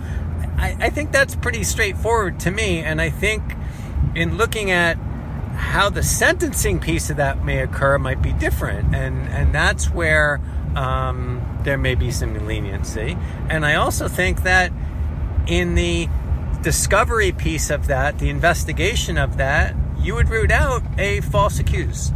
[0.58, 2.80] I, I think that's pretty straightforward to me.
[2.80, 3.42] And I think
[4.16, 4.98] in looking at
[5.54, 8.94] how the sentencing piece of that may occur might be different.
[8.94, 10.40] And, and that's where
[10.76, 13.16] um, there may be some leniency.
[13.48, 14.72] And I also think that
[15.46, 16.08] in the
[16.62, 22.12] discovery piece of that, the investigation of that, you would root out a false accused.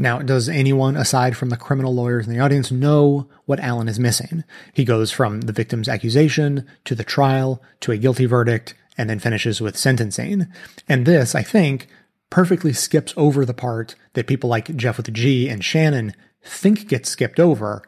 [0.00, 3.98] Now, does anyone aside from the criminal lawyers in the audience know what Alan is
[3.98, 4.44] missing?
[4.72, 9.18] He goes from the victim's accusation to the trial to a guilty verdict and then
[9.18, 10.46] finishes with sentencing.
[10.88, 11.88] And this, I think,
[12.30, 16.88] perfectly skips over the part that people like Jeff with a G and Shannon think
[16.88, 17.82] gets skipped over,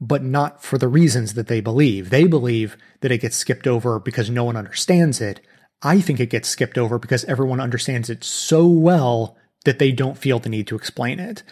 [0.00, 2.10] but not for the reasons that they believe.
[2.10, 5.40] They believe that it gets skipped over because no one understands it.
[5.82, 9.36] I think it gets skipped over because everyone understands it so well
[9.66, 11.42] that they don't feel the need to explain it.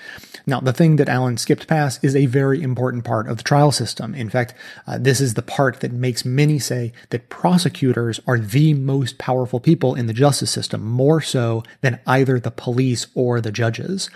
[0.47, 3.73] Now, the thing that Alan skipped past is a very important part of the trial
[3.73, 4.15] system.
[4.15, 4.55] In fact,
[4.87, 9.61] uh, this is the part that makes many say that prosecutors are the most powerful
[9.61, 14.11] people in the justice system, more so than either the police or the judges.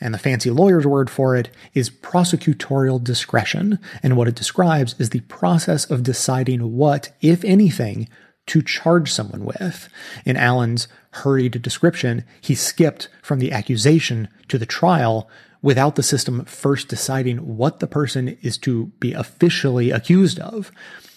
[0.00, 3.78] And the fancy lawyer's word for it is prosecutorial discretion.
[4.02, 8.08] And what it describes is the process of deciding what, if anything,
[8.46, 9.88] to charge someone with.
[10.24, 15.28] In Alan's hurried description, he skipped from the accusation to the trial
[15.62, 20.70] without the system first deciding what the person is to be officially accused of.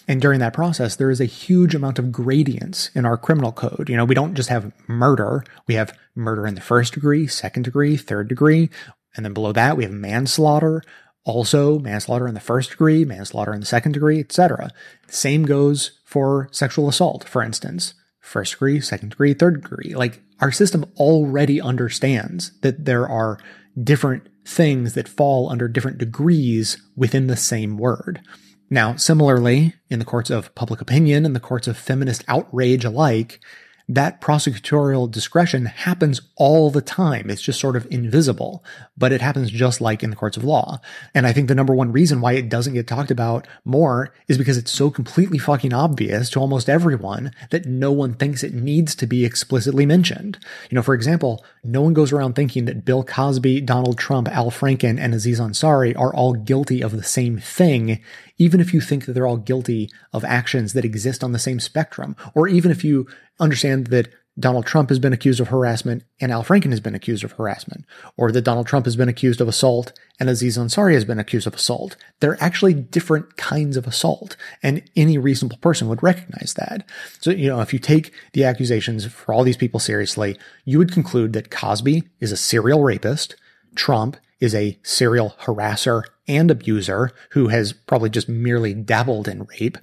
[0.08, 3.88] And during that process, there is a huge amount of gradients in our criminal code.
[3.88, 7.62] You know, we don't just have murder, we have murder in the first degree, second
[7.62, 8.70] degree, third degree.
[9.14, 10.82] And then below that, we have manslaughter,
[11.24, 14.70] also manslaughter in the first degree, manslaughter in the second degree, etc.
[15.06, 17.94] Same goes for sexual assault, for instance.
[18.18, 19.94] First degree, second degree, third degree.
[19.94, 23.38] Like our system already understands that there are
[23.80, 28.20] different things that fall under different degrees within the same word.
[28.68, 33.40] Now, similarly, in the courts of public opinion and the courts of feminist outrage alike,
[33.90, 37.28] that prosecutorial discretion happens all the time.
[37.28, 38.64] It's just sort of invisible,
[38.96, 40.80] but it happens just like in the courts of law.
[41.12, 44.38] And I think the number one reason why it doesn't get talked about more is
[44.38, 48.94] because it's so completely fucking obvious to almost everyone that no one thinks it needs
[48.94, 50.38] to be explicitly mentioned.
[50.70, 54.52] You know, for example, no one goes around thinking that Bill Cosby, Donald Trump, Al
[54.52, 58.00] Franken, and Aziz Ansari are all guilty of the same thing,
[58.40, 61.60] even if you think that they're all guilty of actions that exist on the same
[61.60, 63.06] spectrum, or even if you
[63.38, 64.08] understand that
[64.38, 67.84] Donald Trump has been accused of harassment and Al Franken has been accused of harassment,
[68.16, 71.46] or that Donald Trump has been accused of assault and Aziz Ansari has been accused
[71.46, 71.96] of assault.
[72.20, 76.88] They're actually different kinds of assault, and any reasonable person would recognize that.
[77.20, 80.92] So, you know, if you take the accusations for all these people seriously, you would
[80.92, 83.36] conclude that Cosby is a serial rapist,
[83.74, 89.78] Trump is a serial harasser and abuser who has probably just merely dabbled in rape.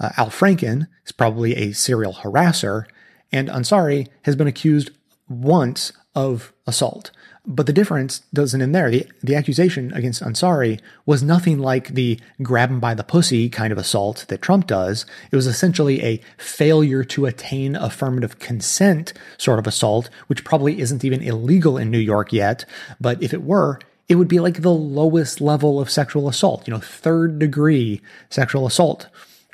[0.00, 2.84] Uh, Al Franken is probably a serial harasser,
[3.30, 4.90] and Ansari has been accused
[5.28, 7.10] once of assault.
[7.50, 8.90] But the difference doesn't end there.
[8.90, 13.72] The, the accusation against Ansari was nothing like the grab him by the pussy kind
[13.72, 15.06] of assault that Trump does.
[15.30, 21.04] It was essentially a failure to attain affirmative consent sort of assault, which probably isn't
[21.04, 22.66] even illegal in New York yet.
[23.00, 26.72] But if it were, it would be like the lowest level of sexual assault, you
[26.72, 29.08] know, third degree sexual assault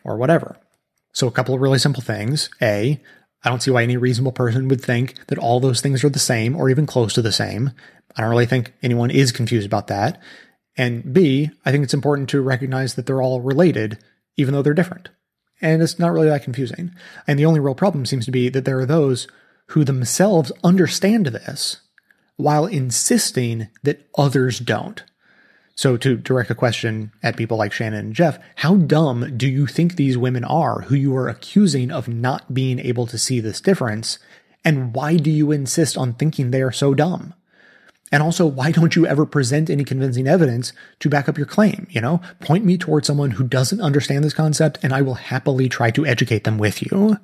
[0.05, 0.57] or whatever.
[1.13, 2.49] So a couple of really simple things.
[2.63, 3.01] A,
[3.43, 6.19] I don't see why any reasonable person would think that all those things are the
[6.19, 7.73] same or even close to the same.
[8.17, 10.21] I don't really think anyone is confused about that.
[10.77, 13.99] And B, I think it's important to recognize that they're all related,
[14.37, 15.11] even though they're different.
[15.61, 16.95] And it's not really that confusing.
[17.27, 19.29] And the only real problem seems to be that there are those
[19.69, 21.81] who themselves understand this
[22.37, 25.03] while insisting that others don't.
[25.77, 29.67] So to direct a question at people like Shannon and Jeff, how dumb do you
[29.67, 33.61] think these women are who you are accusing of not being able to see this
[33.61, 34.19] difference?
[34.65, 37.35] And why do you insist on thinking they are so dumb?
[38.13, 41.89] And also, why don't you ever present any convincing evidence to back up your claim?
[41.91, 45.69] You know, point me towards someone who doesn't understand this concept and I will happily
[45.69, 47.17] try to educate them with you.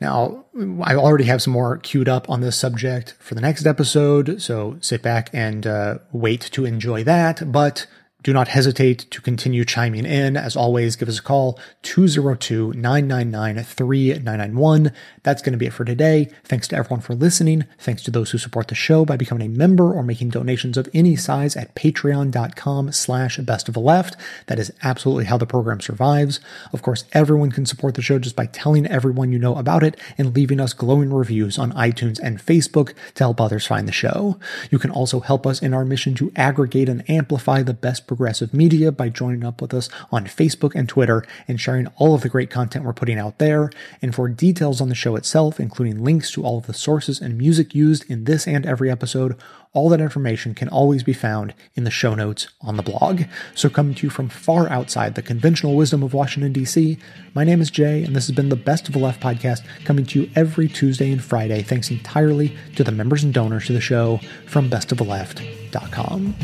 [0.00, 0.44] Now,
[0.82, 4.76] I already have some more queued up on this subject for the next episode, so
[4.80, 7.50] sit back and uh, wait to enjoy that.
[7.50, 7.86] But
[8.26, 10.36] do not hesitate to continue chiming in.
[10.36, 14.90] As always, give us a call 202 999 3991.
[15.22, 16.28] That's going to be it for today.
[16.42, 17.66] Thanks to everyone for listening.
[17.78, 20.88] Thanks to those who support the show by becoming a member or making donations of
[20.92, 24.16] any size at patreon.com slash best of the left.
[24.46, 26.40] That is absolutely how the program survives.
[26.72, 29.96] Of course, everyone can support the show just by telling everyone you know about it
[30.18, 34.40] and leaving us glowing reviews on iTunes and Facebook to help others find the show.
[34.68, 38.54] You can also help us in our mission to aggregate and amplify the best Progressive
[38.54, 42.30] Media by joining up with us on Facebook and Twitter and sharing all of the
[42.30, 43.70] great content we're putting out there.
[44.00, 47.36] And for details on the show itself, including links to all of the sources and
[47.36, 49.36] music used in this and every episode,
[49.74, 53.24] all that information can always be found in the show notes on the blog.
[53.54, 56.96] So, coming to you from far outside the conventional wisdom of Washington, D.C.,
[57.34, 60.06] my name is Jay, and this has been the Best of the Left podcast, coming
[60.06, 63.80] to you every Tuesday and Friday, thanks entirely to the members and donors to the
[63.82, 66.34] show from bestoftheleft.com.